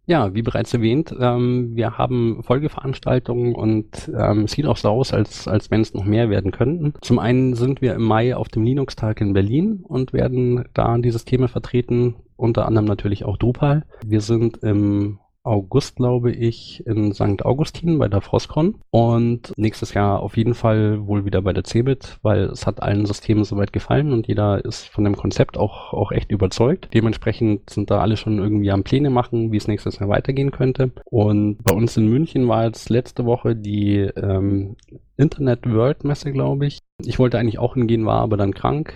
Ja, 0.06 0.34
wie 0.34 0.42
bereits 0.42 0.74
erwähnt, 0.74 1.16
ähm, 1.18 1.76
wir 1.76 1.98
haben 1.98 2.44
Folgeveranstaltungen 2.44 3.56
und 3.56 4.12
ähm, 4.14 4.44
es 4.44 4.52
sieht 4.52 4.66
auch 4.66 4.76
so 4.76 4.90
aus, 4.90 5.14
als, 5.14 5.48
als 5.48 5.72
wenn 5.72 5.80
es 5.80 5.94
noch 5.94 6.04
mehr 6.04 6.30
werden 6.30 6.52
könnten. 6.52 6.94
Zum 7.02 7.20
einen 7.20 7.54
sind 7.54 7.82
wir 7.82 7.94
im 7.94 8.04
Mai 8.04 8.36
auf 8.36 8.50
dem 8.50 8.64
Linux-Tag 8.64 9.22
in 9.22 9.32
Berlin 9.32 9.80
und 9.88 10.12
werden 10.12 10.66
da 10.74 10.98
dieses 10.98 11.24
Thema 11.24 11.48
vertreten, 11.48 12.16
unter 12.36 12.66
anderem 12.66 12.86
natürlich 12.86 13.24
auch 13.24 13.38
Drupal. 13.38 13.86
Wir 14.06 14.20
sind 14.20 14.58
im 14.58 15.20
August, 15.44 15.98
glaube 15.98 16.32
ich, 16.32 16.86
in 16.86 17.14
St. 17.14 17.44
Augustin 17.46 18.00
bei 18.00 18.08
der 18.08 18.22
Frostcon 18.22 18.76
und 18.92 19.54
nächstes 19.58 19.94
Jahr 19.94 20.22
auf 20.22 20.38
jeden 20.38 20.54
Fall 20.54 21.06
wohl 21.06 21.26
wieder 21.26 21.42
bei 21.42 21.54
der 21.54 21.66
Cebit, 21.66 22.18
weil 22.22 22.44
es 22.46 22.66
hat 22.66 22.82
allen 22.82 23.06
Systemen 23.06 23.44
soweit 23.44 23.74
gefallen 23.74 24.14
und 24.14 24.28
jeder 24.28 24.64
ist 24.64 24.88
von 24.88 25.04
dem 25.04 25.16
Konzept 25.16 25.58
auch, 25.58 25.94
auch 25.94 26.12
echt 26.12 26.32
überzeugt. 26.32 26.90
Dementsprechend 26.94 27.70
sind 27.70 27.92
da 27.92 28.00
alle 28.00 28.18
schon 28.18 28.40
irgendwie 28.40 28.72
am 28.72 28.84
Pläne 28.84 29.10
machen, 29.10 29.52
wie 29.52 29.58
es 29.58 29.68
nächstes 29.68 30.00
Jahr 30.00 30.10
weitergehen 30.10 30.52
könnte. 30.52 30.92
Und 31.06 31.64
bei 31.64 31.74
uns 31.74 31.98
in 31.98 32.10
München 32.10 32.48
war 32.48 32.66
jetzt 32.66 32.90
letzte 32.90 33.26
Woche 33.26 33.56
die 33.56 33.98
ähm, 33.98 34.78
Internet 35.18 35.70
World 35.70 36.04
Messe, 36.06 36.32
glaube 36.32 36.68
ich. 36.68 36.80
Ich 37.04 37.20
wollte 37.20 37.38
eigentlich 37.38 37.60
auch 37.60 37.74
hingehen, 37.74 38.06
war 38.06 38.22
aber 38.22 38.38
dann 38.38 38.54
krank 38.54 38.94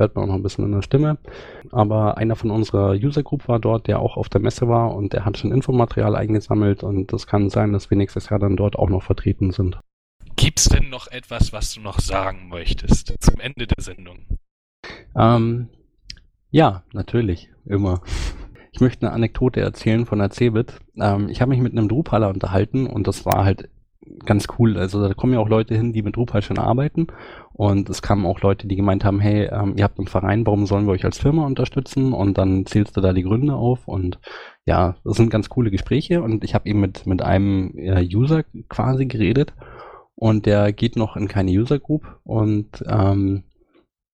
hört 0.00 0.16
man 0.16 0.24
auch 0.24 0.28
noch 0.28 0.34
ein 0.34 0.42
bisschen 0.42 0.64
in 0.64 0.72
der 0.72 0.82
Stimme. 0.82 1.18
Aber 1.70 2.18
einer 2.18 2.34
von 2.34 2.50
unserer 2.50 2.92
User 2.92 3.22
Group 3.22 3.46
war 3.46 3.60
dort, 3.60 3.86
der 3.86 4.00
auch 4.00 4.16
auf 4.16 4.28
der 4.28 4.40
Messe 4.40 4.66
war 4.68 4.94
und 4.94 5.12
der 5.12 5.24
hat 5.24 5.38
schon 5.38 5.52
Infomaterial 5.52 6.16
eingesammelt 6.16 6.82
und 6.82 7.12
es 7.12 7.26
kann 7.26 7.50
sein, 7.50 7.72
dass 7.72 7.90
wir 7.90 7.96
nächstes 7.96 8.30
Jahr 8.30 8.40
dann 8.40 8.56
dort 8.56 8.76
auch 8.76 8.88
noch 8.88 9.02
vertreten 9.02 9.52
sind. 9.52 9.78
Gibt's 10.36 10.68
denn 10.68 10.88
noch 10.88 11.06
etwas, 11.08 11.52
was 11.52 11.74
du 11.74 11.80
noch 11.80 12.00
sagen 12.00 12.48
möchtest 12.48 13.14
zum 13.20 13.38
Ende 13.40 13.66
der 13.66 13.82
Sendung? 13.82 14.26
Ähm, 15.14 15.68
ja, 16.50 16.82
natürlich, 16.92 17.50
immer. 17.66 18.00
Ich 18.72 18.80
möchte 18.80 19.06
eine 19.06 19.14
Anekdote 19.14 19.60
erzählen 19.60 20.06
von 20.06 20.18
der 20.18 20.30
Cebit. 20.30 20.74
Ähm, 20.96 21.28
ich 21.28 21.40
habe 21.40 21.50
mich 21.50 21.60
mit 21.60 21.72
einem 21.72 21.88
Drupaler 21.88 22.28
unterhalten 22.28 22.86
und 22.86 23.06
das 23.06 23.26
war 23.26 23.44
halt 23.44 23.68
ganz 24.24 24.46
cool. 24.58 24.76
Also 24.76 25.06
da 25.06 25.14
kommen 25.14 25.32
ja 25.32 25.38
auch 25.38 25.48
Leute 25.48 25.74
hin, 25.74 25.92
die 25.92 26.02
mit 26.02 26.16
Drupal 26.16 26.42
schon 26.42 26.58
arbeiten. 26.58 27.06
Und 27.52 27.88
es 27.90 28.02
kamen 28.02 28.26
auch 28.26 28.40
Leute, 28.40 28.66
die 28.66 28.76
gemeint 28.76 29.04
haben, 29.04 29.20
hey, 29.20 29.48
ähm, 29.52 29.74
ihr 29.76 29.84
habt 29.84 29.98
einen 29.98 30.08
Verein, 30.08 30.46
warum 30.46 30.66
sollen 30.66 30.86
wir 30.86 30.92
euch 30.92 31.04
als 31.04 31.18
Firma 31.18 31.46
unterstützen? 31.46 32.12
Und 32.12 32.38
dann 32.38 32.66
zählst 32.66 32.96
du 32.96 33.00
da 33.00 33.12
die 33.12 33.22
Gründe 33.22 33.54
auf. 33.54 33.86
Und 33.86 34.18
ja, 34.66 34.96
das 35.04 35.16
sind 35.16 35.30
ganz 35.30 35.48
coole 35.48 35.70
Gespräche. 35.70 36.22
Und 36.22 36.44
ich 36.44 36.54
habe 36.54 36.68
eben 36.68 36.80
mit, 36.80 37.06
mit 37.06 37.22
einem 37.22 37.72
äh, 37.76 38.02
User 38.02 38.44
quasi 38.68 39.06
geredet. 39.06 39.52
Und 40.14 40.46
der 40.46 40.72
geht 40.72 40.96
noch 40.96 41.16
in 41.16 41.28
keine 41.28 41.50
User 41.50 41.78
Group. 41.78 42.18
Und 42.24 42.84
ähm, 42.86 43.44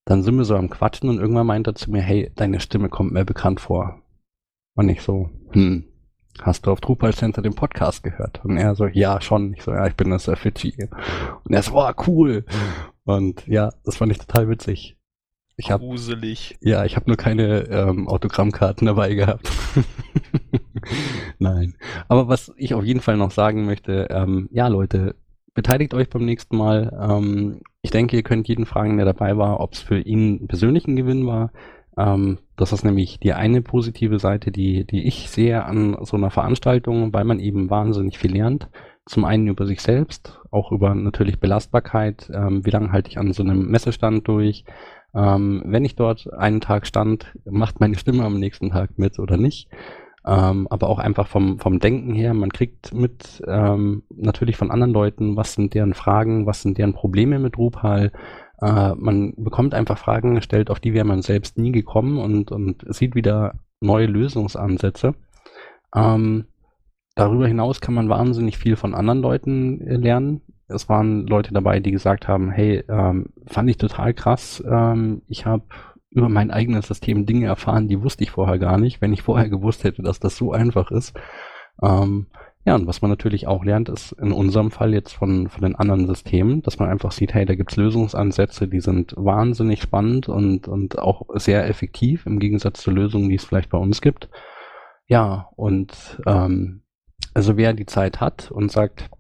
dann 0.07 0.23
sind 0.23 0.37
wir 0.37 0.45
so 0.45 0.57
am 0.57 0.71
Quatschen 0.71 1.09
und 1.09 1.19
irgendwann 1.19 1.49
meint 1.49 1.67
er 1.67 1.75
zu 1.75 1.91
mir, 1.91 2.01
hey, 2.01 2.31
deine 2.37 2.61
Stimme 2.61 2.89
kommt 2.89 3.13
mir 3.13 3.25
bekannt 3.25 3.61
vor. 3.61 4.03
Und 4.77 4.89
ich 4.89 5.03
so, 5.03 5.31
hm, 5.51 5.85
hast 6.43 6.67
du 6.67 6.73
auf 6.73 6.81
Drupal 6.81 7.15
Center 7.15 7.43
den 7.43 7.55
Podcast 7.55 8.03
gehört? 8.03 8.45
Und 8.45 8.57
er 8.57 8.75
so, 8.75 8.87
ja, 8.87 9.21
schon. 9.21 9.55
Ich 9.55 9.63
so, 9.63 9.73
ja, 9.73 9.87
ich 9.87 9.95
bin 9.95 10.11
das 10.11 10.31
Fidschi. 10.35 10.89
Und 11.45 11.53
er 11.53 11.63
so, 11.63 11.73
wow, 11.73 11.95
cool. 12.07 12.45
Und 13.05 13.47
ja, 13.47 13.73
das 13.85 13.97
fand 13.97 14.13
ich 14.13 14.19
total 14.19 14.49
witzig. 14.49 14.97
Ich 15.57 15.71
hab, 15.71 15.81
Gruselig. 15.81 16.59
Ja, 16.61 16.85
ich 16.85 16.97
habe 16.97 17.09
nur 17.09 17.17
keine 17.17 17.61
ähm, 17.71 18.09
Autogrammkarten 18.09 18.87
dabei 18.87 19.15
gehabt. 19.15 19.51
Nein. 21.39 21.75
Aber 22.09 22.29
was 22.29 22.53
ich 22.57 22.75
auf 22.75 22.85
jeden 22.85 23.01
Fall 23.01 23.17
noch 23.17 23.31
sagen 23.31 23.65
möchte, 23.65 24.09
ähm, 24.11 24.49
ja 24.53 24.69
Leute, 24.69 25.17
beteiligt 25.55 25.95
euch 25.95 26.11
beim 26.11 26.27
nächsten 26.27 26.57
Mal. 26.57 26.93
Ähm, 27.01 27.61
ich 27.81 27.91
denke, 27.91 28.17
ihr 28.17 28.23
könnt 28.23 28.49
jeden 28.49 28.67
fragen, 28.67 28.99
der 28.99 29.07
dabei 29.07 29.39
war, 29.39 29.61
ob 29.61 29.73
es 29.73 29.81
für 29.81 29.99
ihn 29.99 30.47
persönlichen 30.47 30.95
Gewinn 30.95 31.27
war. 31.27 31.51
Ähm, 31.97 32.39
das 32.57 32.73
ist 32.73 32.85
nämlich 32.85 33.21
die 33.21 33.33
eine 33.33 33.63
positive 33.63 34.19
Seite, 34.19 34.51
die, 34.51 34.87
die 34.87 35.07
ich 35.07 35.31
sehe 35.31 35.65
an 35.65 35.97
so 36.03 36.17
einer 36.17 36.31
Veranstaltung, 36.31 37.13
weil 37.13 37.25
man 37.25 37.41
eben 37.41 37.71
wahnsinnig 37.71 38.19
viel 38.19 38.33
lernt. 38.33 38.69
Zum 39.07 39.25
einen 39.25 39.47
über 39.47 39.67
sich 39.67 39.81
selbst, 39.83 40.41
auch 40.51 40.73
über 40.73 40.95
natürlich 40.95 41.39
Belastbarkeit. 41.39 42.31
Ähm, 42.35 42.67
wie 42.67 42.71
lange 42.71 42.93
halte 42.93 43.11
ich 43.11 43.19
an 43.19 43.33
so 43.33 43.43
einem 43.43 43.69
Messestand 43.69 44.27
durch? 44.27 44.65
Ähm, 45.15 45.63
wenn 45.65 45.85
ich 45.85 45.97
dort 45.97 46.33
einen 46.33 46.61
Tag 46.61 46.87
stand, 46.87 47.35
macht 47.45 47.81
meine 47.81 47.97
Stimme 47.97 48.25
am 48.25 48.39
nächsten 48.39 48.71
Tag 48.71 48.99
mit 48.99 49.19
oder 49.19 49.37
nicht? 49.37 49.69
Ähm, 50.27 50.67
aber 50.71 50.89
auch 50.89 50.99
einfach 50.99 51.29
vom, 51.29 51.61
vom 51.61 51.79
Denken 51.79 52.13
her, 52.13 52.35
man 52.35 52.53
kriegt 52.53 52.93
mit 52.93 53.43
ähm, 53.47 54.03
natürlich 54.11 54.57
von 54.57 54.73
anderen 54.73 54.93
Leuten, 54.93 55.37
was 55.37 55.55
sind 55.55 55.73
deren 55.73 55.95
Fragen, 55.95 56.47
was 56.47 56.63
sind 56.63 56.79
deren 56.79 56.95
Probleme 56.95 57.39
mit 57.39 57.57
Drupal. 57.57 58.11
Äh, 58.61 58.95
man 58.95 59.35
bekommt 59.37 59.75
einfach 59.75 59.99
Fragen 59.99 60.35
gestellt, 60.35 60.71
auf 60.71 60.81
die 60.81 60.95
wäre 60.95 61.05
man 61.05 61.23
selbst 61.23 61.59
nie 61.59 61.73
gekommen 61.73 62.19
und, 62.19 62.53
und 62.53 62.85
sieht 62.95 63.15
wieder 63.15 63.55
neue 63.81 64.07
Lösungsansätze. 64.07 65.15
Ähm, 65.95 66.47
darüber 67.15 67.47
hinaus 67.47 67.81
kann 67.81 67.95
man 67.95 68.09
wahnsinnig 68.09 68.59
viel 68.59 68.77
von 68.77 68.95
anderen 68.95 69.21
Leuten 69.21 69.81
äh, 69.81 69.97
lernen. 69.97 70.43
Es 70.69 70.89
waren 70.89 71.27
Leute 71.27 71.55
dabei, 71.55 71.81
die 71.81 71.93
gesagt 71.93 72.27
haben, 72.29 72.51
hey, 72.51 72.83
ähm, 72.89 73.27
fand 73.47 73.71
ich 73.71 73.77
total 73.77 74.15
krass. 74.15 74.63
Ähm, 74.69 75.23
ich 75.29 75.47
habe 75.47 75.65
über 76.11 76.29
mein 76.29 76.51
eigenes 76.51 76.89
System 76.89 77.27
Dinge 77.27 77.47
erfahren, 77.47 77.89
die 77.89 78.03
wusste 78.03 78.25
ich 78.25 78.31
vorher 78.31 78.59
gar 78.59 78.79
nicht, 78.79 79.03
wenn 79.03 79.13
ich 79.13 79.23
vorher 79.23 79.49
gewusst 79.51 79.85
hätte, 79.85 80.03
dass 80.03 80.19
das 80.19 80.37
so 80.37 80.53
einfach 80.53 80.91
ist. 80.91 81.15
Ähm, 81.83 82.27
ja, 82.67 82.75
und 82.75 82.89
was 82.89 83.01
man 83.01 83.13
natürlich 83.13 83.47
auch 83.47 83.65
lernt, 83.65 83.89
ist 83.89 84.11
in 84.11 84.33
unserem 84.33 84.73
Fall 84.73 84.93
jetzt 84.93 85.13
von, 85.13 85.49
von 85.49 85.63
den 85.63 85.77
anderen 85.77 86.09
Systemen, 86.09 86.63
dass 86.63 86.81
man 86.81 86.89
einfach 86.91 87.13
sieht, 87.13 87.33
hey, 87.33 87.47
da 87.47 87.55
gibt's 87.55 87.77
Lösungsansätze, 87.77 88.67
die 88.67 88.81
sind 88.81 89.15
wahnsinnig 89.17 89.81
spannend 89.81 90.29
und, 90.29 90.67
und 90.67 90.99
auch 90.99 91.23
sehr 91.35 91.69
effektiv 91.69 92.27
im 92.27 92.41
Gegensatz 92.41 92.83
zu 92.83 92.91
Lösungen, 92.91 93.29
die 93.29 93.37
es 93.37 93.45
vielleicht 93.45 93.71
bei 93.71 93.79
uns 93.79 94.01
gibt. 94.01 94.29
Ja, 95.07 95.49
und 95.55 96.21
ähm, 96.27 96.83
also 97.35 97.57
wer 97.57 97.73
die 97.73 97.87
Zeit 97.87 98.21
hat 98.21 98.51
und 98.51 98.73
sagt, 98.73 99.11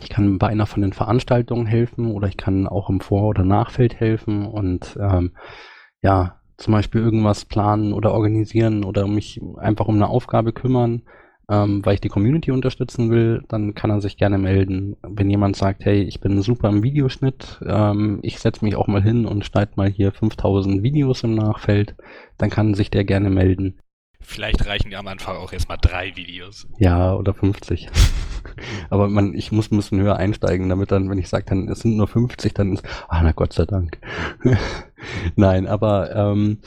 ich 0.00 0.08
kann 0.08 0.38
bei 0.38 0.46
einer 0.46 0.66
von 0.66 0.82
den 0.82 0.92
Veranstaltungen 0.92 1.66
helfen 1.66 2.12
oder 2.12 2.28
ich 2.28 2.36
kann 2.36 2.68
auch 2.68 2.88
im 2.88 3.00
Vor- 3.00 3.26
oder 3.30 3.42
Nachfeld 3.42 3.98
helfen 3.98 4.46
und 4.46 4.96
ähm, 5.00 5.32
ja, 6.02 6.40
zum 6.56 6.72
Beispiel 6.72 7.00
irgendwas 7.00 7.46
planen 7.46 7.92
oder 7.92 8.12
organisieren 8.12 8.84
oder 8.84 9.08
mich 9.08 9.40
einfach 9.56 9.88
um 9.88 9.96
eine 9.96 10.08
Aufgabe 10.08 10.52
kümmern, 10.52 11.02
ähm, 11.48 11.84
weil 11.84 11.94
ich 11.94 12.00
die 12.00 12.08
Community 12.08 12.50
unterstützen 12.50 13.10
will, 13.10 13.44
dann 13.48 13.74
kann 13.74 13.90
er 13.90 14.00
sich 14.00 14.16
gerne 14.16 14.38
melden. 14.38 14.96
Wenn 15.02 15.30
jemand 15.30 15.56
sagt, 15.56 15.84
hey, 15.84 16.02
ich 16.02 16.20
bin 16.20 16.42
super 16.42 16.68
im 16.68 16.82
Videoschnitt, 16.82 17.60
ähm, 17.64 18.18
ich 18.22 18.38
setze 18.38 18.64
mich 18.64 18.76
auch 18.76 18.88
mal 18.88 19.02
hin 19.02 19.26
und 19.26 19.44
schneide 19.44 19.72
mal 19.76 19.88
hier 19.88 20.12
5000 20.12 20.82
Videos 20.82 21.22
im 21.22 21.34
Nachfeld, 21.34 21.94
dann 22.36 22.50
kann 22.50 22.74
sich 22.74 22.90
der 22.90 23.04
gerne 23.04 23.30
melden. 23.30 23.78
Vielleicht 24.20 24.66
reichen 24.66 24.90
ja 24.90 24.98
am 24.98 25.06
Anfang 25.06 25.36
auch 25.36 25.52
erstmal 25.52 25.78
drei 25.80 26.16
Videos. 26.16 26.66
Ja, 26.78 27.14
oder 27.14 27.32
50. 27.32 27.88
Aber 28.90 29.08
man, 29.08 29.34
ich 29.34 29.52
muss 29.52 29.70
ein 29.70 29.76
bisschen 29.76 30.00
höher 30.00 30.16
einsteigen, 30.16 30.68
damit 30.68 30.90
dann, 30.90 31.08
wenn 31.08 31.18
ich 31.18 31.28
sage, 31.28 31.44
dann 31.46 31.68
es 31.68 31.80
sind 31.80 31.96
nur 31.96 32.08
50, 32.08 32.52
dann 32.54 32.72
ist, 32.72 32.84
ah, 33.08 33.22
na 33.22 33.30
Gott 33.32 33.52
sei 33.52 33.66
Dank. 33.66 33.98
Nein, 35.36 35.66
aber 35.66 36.14
ähm, 36.14 36.58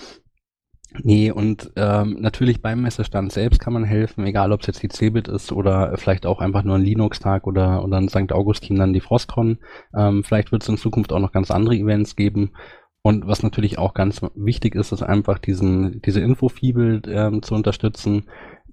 Nee, 1.10 1.32
und 1.32 1.72
ähm, 1.76 2.18
natürlich 2.20 2.62
beim 2.62 2.84
Messestand 2.84 3.32
selbst 3.32 3.60
kann 3.60 3.74
man 3.74 3.84
helfen, 3.84 4.28
egal 4.28 4.52
ob 4.52 4.62
es 4.62 4.68
jetzt 4.68 4.84
die 4.84 4.90
Cebit 4.90 5.28
ist 5.28 5.52
oder 5.52 5.98
vielleicht 5.98 6.28
auch 6.28 6.40
einfach 6.40 6.62
nur 6.62 6.76
ein 6.76 6.84
Linux-Tag 6.84 7.48
oder, 7.48 7.84
oder 7.84 7.98
ein 7.98 8.10
St. 8.10 8.32
Augustin 8.32 8.76
dann 8.76 8.94
die 8.94 9.00
Frostcon. 9.00 9.58
Ähm, 9.98 10.24
vielleicht 10.24 10.52
wird 10.52 10.62
es 10.62 10.70
in 10.70 10.78
Zukunft 10.78 11.12
auch 11.12 11.18
noch 11.18 11.32
ganz 11.32 11.50
andere 11.50 11.74
Events 11.74 12.16
geben. 12.16 12.52
Und 13.02 13.26
was 13.26 13.42
natürlich 13.42 13.80
auch 13.80 13.96
ganz 13.96 14.22
wichtig 14.36 14.76
ist, 14.76 14.92
ist 14.92 15.02
einfach 15.02 15.40
diesen, 15.40 16.00
diese 16.04 16.22
Infofibel 16.22 17.02
ähm, 17.08 17.42
zu 17.42 17.56
unterstützen, 17.56 18.26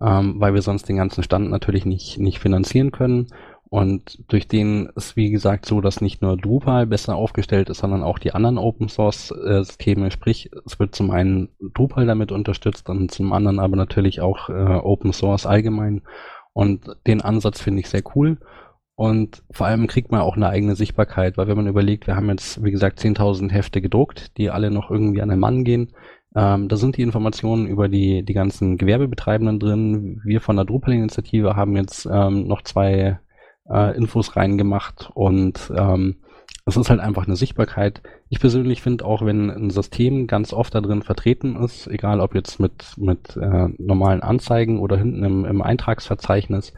ähm, 0.03 0.35
weil 0.39 0.53
wir 0.53 0.61
sonst 0.61 0.91
den 0.91 0.99
ganzen 0.99 1.23
Stand 1.23 1.49
natürlich 1.49 1.87
nicht, 1.87 2.19
nicht 2.19 2.39
finanzieren 2.39 2.93
können. 2.93 3.29
Und 3.69 4.23
durch 4.29 4.47
den 4.47 4.87
ist, 4.95 5.17
wie 5.17 5.31
gesagt, 5.31 5.67
so, 5.67 5.81
dass 5.81 6.01
nicht 6.01 6.23
nur 6.23 6.37
Drupal 6.37 6.87
besser 6.87 7.17
aufgestellt 7.17 7.69
ist, 7.69 7.79
sondern 7.79 8.05
auch 8.05 8.19
die 8.19 8.33
anderen 8.33 8.59
Open 8.59 8.89
Source 8.89 9.33
äh, 9.33 9.65
Systeme. 9.65 10.11
Sprich, 10.11 10.51
es 10.65 10.79
wird 10.79 10.95
zum 10.95 11.11
einen 11.11 11.49
Drupal 11.75 12.07
damit 12.07 12.31
unterstützt 12.31 12.89
und 12.89 13.11
zum 13.11 13.33
anderen 13.33 13.59
aber 13.59 13.77
natürlich 13.77 14.21
auch 14.21 14.49
äh, 14.49 14.53
Open 14.53 15.13
Source 15.13 15.47
allgemein. 15.47 16.03
Und 16.53 16.97
den 17.07 17.21
Ansatz 17.21 17.61
finde 17.61 17.81
ich 17.81 17.89
sehr 17.89 18.03
cool. 18.15 18.39
Und 18.95 19.43
vor 19.51 19.67
allem 19.67 19.89
kriegt 19.89 20.11
man 20.11 20.23
auch 20.23 20.37
eine 20.37 20.49
eigene 20.49 20.75
Sichtbarkeit, 20.75 21.37
weil 21.37 21.49
wenn 21.49 21.57
man 21.57 21.67
überlegt, 21.67 22.07
wir 22.07 22.17
haben 22.17 22.31
jetzt, 22.31 22.65
wie 22.65 22.71
gesagt, 22.71 22.99
10.000 22.99 23.51
Hefte 23.51 23.83
gedruckt, 23.83 24.39
die 24.39 24.49
alle 24.51 24.71
noch 24.71 24.91
irgendwie 24.91 25.21
an 25.21 25.29
den 25.29 25.39
Mann 25.39 25.65
gehen. 25.65 25.93
Ähm, 26.35 26.69
da 26.69 26.77
sind 26.77 26.97
die 26.97 27.03
Informationen 27.03 27.67
über 27.67 27.89
die, 27.89 28.23
die 28.23 28.33
ganzen 28.33 28.79
Gewerbebetreibenden 28.79 29.59
drin. 29.59 30.21
Wir 30.25 30.41
von 30.41 30.57
der 30.57 30.65
Drupal-Initiative 30.65 31.57
haben 31.57 31.77
jetzt 31.77 32.09
ähm, 32.11 32.47
noch 32.47 32.63
zwei 32.63 33.19
äh, 33.71 33.97
Infos 33.97 34.37
reingemacht 34.37 35.11
und 35.15 35.73
ähm, 35.77 36.17
es 36.69 36.77
ist 36.77 36.91
halt 36.91 37.01
einfach 37.01 37.27
eine 37.27 37.37
Sichtbarkeit. 37.37 38.03
Ich 38.29 38.41
persönlich 38.41 38.83
finde 38.83 39.05
auch, 39.05 39.25
wenn 39.25 39.51
ein 39.51 39.71
System 39.71 40.27
ganz 40.27 40.53
oft 40.53 40.75
da 40.75 40.81
drin 40.81 41.03
vertreten 41.03 41.55
ist, 41.57 41.87
egal 41.87 42.21
ob 42.21 42.35
jetzt 42.35 42.59
mit, 42.59 42.95
mit 42.97 43.37
äh, 43.37 43.69
normalen 43.79 44.21
Anzeigen 44.21 44.81
oder 44.81 44.97
hinten 44.97 45.23
im, 45.23 45.45
im 45.45 45.63
Eintragsverzeichnis, 45.63 46.75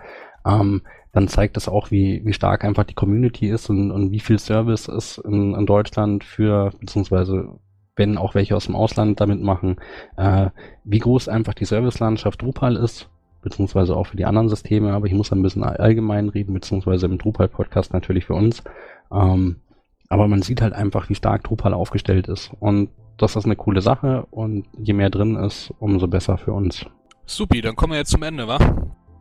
ähm, 0.46 0.83
dann 1.12 1.27
zeigt 1.27 1.57
das 1.57 1.68
auch, 1.68 1.90
wie, 1.90 2.20
wie 2.24 2.35
stark 2.35 2.64
einfach 2.64 2.85
die 2.85 2.94
Community 2.94 3.48
ist 3.48 3.70
und, 3.70 3.90
und 3.90 4.12
wie 4.12 4.20
viel 4.20 4.38
Service 4.38 4.88
es 4.88 5.16
in, 5.16 5.55
in 5.55 5.64
Deutschland 5.64 6.22
für, 6.22 6.70
beziehungsweise 6.79 7.59
wenn 7.96 8.18
auch 8.18 8.35
welche 8.35 8.57
aus 8.57 8.66
dem 8.66 8.77
Ausland 8.77 9.20
damit 9.20 9.40
machen, 9.40 9.77
äh, 10.18 10.51
wie 10.85 10.98
groß 10.98 11.29
einfach 11.29 11.55
die 11.55 11.64
Servicelandschaft 11.64 12.42
Drupal 12.42 12.77
ist 12.77 13.09
beziehungsweise 13.42 13.96
auch 13.96 14.07
für 14.09 14.16
die 14.16 14.24
anderen 14.24 14.48
Systeme, 14.48 14.92
aber 14.92 15.07
ich 15.07 15.12
muss 15.12 15.33
ein 15.33 15.42
bisschen 15.42 15.64
allgemein 15.64 16.29
reden, 16.29 16.55
beziehungsweise 16.55 17.07
im 17.07 17.18
Drupal-Podcast 17.18 17.92
natürlich 17.92 18.24
für 18.24 18.35
uns. 18.35 18.62
Ähm, 19.12 19.57
aber 20.09 20.27
man 20.29 20.42
sieht 20.42 20.62
halt 20.62 20.72
einfach, 20.72 21.09
wie 21.09 21.14
stark 21.14 21.44
Drupal 21.44 21.74
aufgestellt 21.74 22.29
ist. 22.29 22.51
Und 22.61 22.90
das 23.16 23.37
ist 23.37 23.44
eine 23.44 23.57
coole 23.57 23.81
Sache 23.81 24.27
und 24.31 24.66
je 24.79 24.92
mehr 24.92 25.11
drin 25.11 25.37
ist, 25.37 25.72
umso 25.79 26.07
besser 26.09 26.38
für 26.38 26.53
uns. 26.53 26.87
Supi, 27.27 27.61
dann 27.61 27.77
kommen 27.77 27.92
wir 27.92 27.98
jetzt 27.98 28.11
zum 28.11 28.22
Ende, 28.22 28.48
wa? 28.48 28.59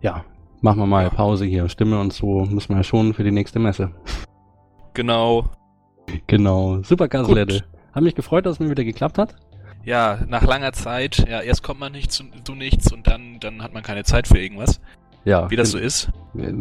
Ja, 0.01 0.23
machen 0.61 0.79
wir 0.79 0.85
mal. 0.85 1.09
Pause 1.09 1.45
hier. 1.45 1.67
Stimme 1.67 1.99
und 1.99 2.13
so 2.13 2.45
müssen 2.45 2.69
wir 2.69 2.77
ja 2.77 2.83
schon 2.83 3.13
für 3.13 3.23
die 3.23 3.31
nächste 3.31 3.59
Messe. 3.59 3.91
Genau. 4.93 5.45
Genau. 6.27 6.81
Super, 6.83 7.07
Kaslette. 7.07 7.65
Hat 7.91 8.03
mich 8.03 8.15
gefreut, 8.15 8.45
dass 8.45 8.53
es 8.53 8.59
mir 8.59 8.69
wieder 8.69 8.83
geklappt 8.83 9.17
hat 9.17 9.35
ja, 9.83 10.19
nach 10.27 10.43
langer 10.43 10.73
Zeit, 10.73 11.25
ja, 11.29 11.41
erst 11.41 11.63
kommt 11.63 11.79
man 11.79 11.91
nicht 11.91 12.11
zu, 12.11 12.23
du 12.43 12.55
nichts 12.55 12.91
und 12.91 13.07
dann, 13.07 13.39
dann 13.39 13.63
hat 13.63 13.73
man 13.73 13.83
keine 13.83 14.03
Zeit 14.03 14.27
für 14.27 14.37
irgendwas. 14.37 14.81
Ja. 15.25 15.49
Wie 15.51 15.55
das 15.55 15.71
so 15.71 15.77
ist. 15.77 16.09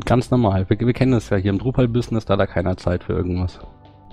Ganz 0.04 0.30
normal. 0.30 0.68
Wir, 0.68 0.78
wir 0.80 0.92
kennen 0.92 1.12
das 1.12 1.30
ja 1.30 1.36
hier 1.36 1.50
im 1.50 1.58
Drupal-Business, 1.58 2.24
da 2.24 2.34
hat 2.34 2.40
er 2.40 2.46
keiner 2.46 2.76
Zeit 2.76 3.04
für 3.04 3.12
irgendwas. 3.12 3.60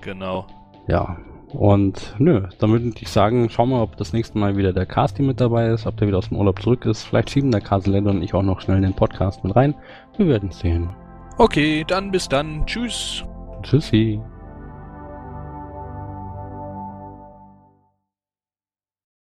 Genau. 0.01 0.45
Ja. 0.87 1.17
Und 1.53 2.15
nö, 2.17 2.47
dann 2.59 2.71
würde 2.71 2.91
ich 2.99 3.09
sagen, 3.09 3.49
schauen 3.49 3.69
wir, 3.69 3.81
ob 3.81 3.95
das 3.97 4.11
nächste 4.11 4.37
Mal 4.39 4.57
wieder 4.57 4.73
der 4.73 4.87
Casti 4.87 5.21
mit 5.21 5.39
dabei 5.39 5.67
ist, 5.67 5.85
ob 5.85 5.97
der 5.97 6.07
wieder 6.07 6.17
aus 6.17 6.29
dem 6.29 6.37
Urlaub 6.37 6.61
zurück 6.61 6.85
ist. 6.85 7.03
Vielleicht 7.03 7.29
schieben 7.29 7.51
der 7.51 7.61
Kaselette 7.61 8.09
und 8.09 8.23
ich 8.23 8.33
auch 8.33 8.41
noch 8.41 8.59
schnell 8.59 8.77
in 8.77 8.83
den 8.83 8.95
Podcast 8.95 9.43
mit 9.43 9.55
rein. 9.55 9.75
Wir 10.17 10.27
werden 10.27 10.51
sehen. 10.51 10.89
Okay, 11.37 11.83
dann 11.87 12.11
bis 12.11 12.27
dann. 12.27 12.65
Tschüss. 12.65 13.23
Tschüssi. 13.61 14.19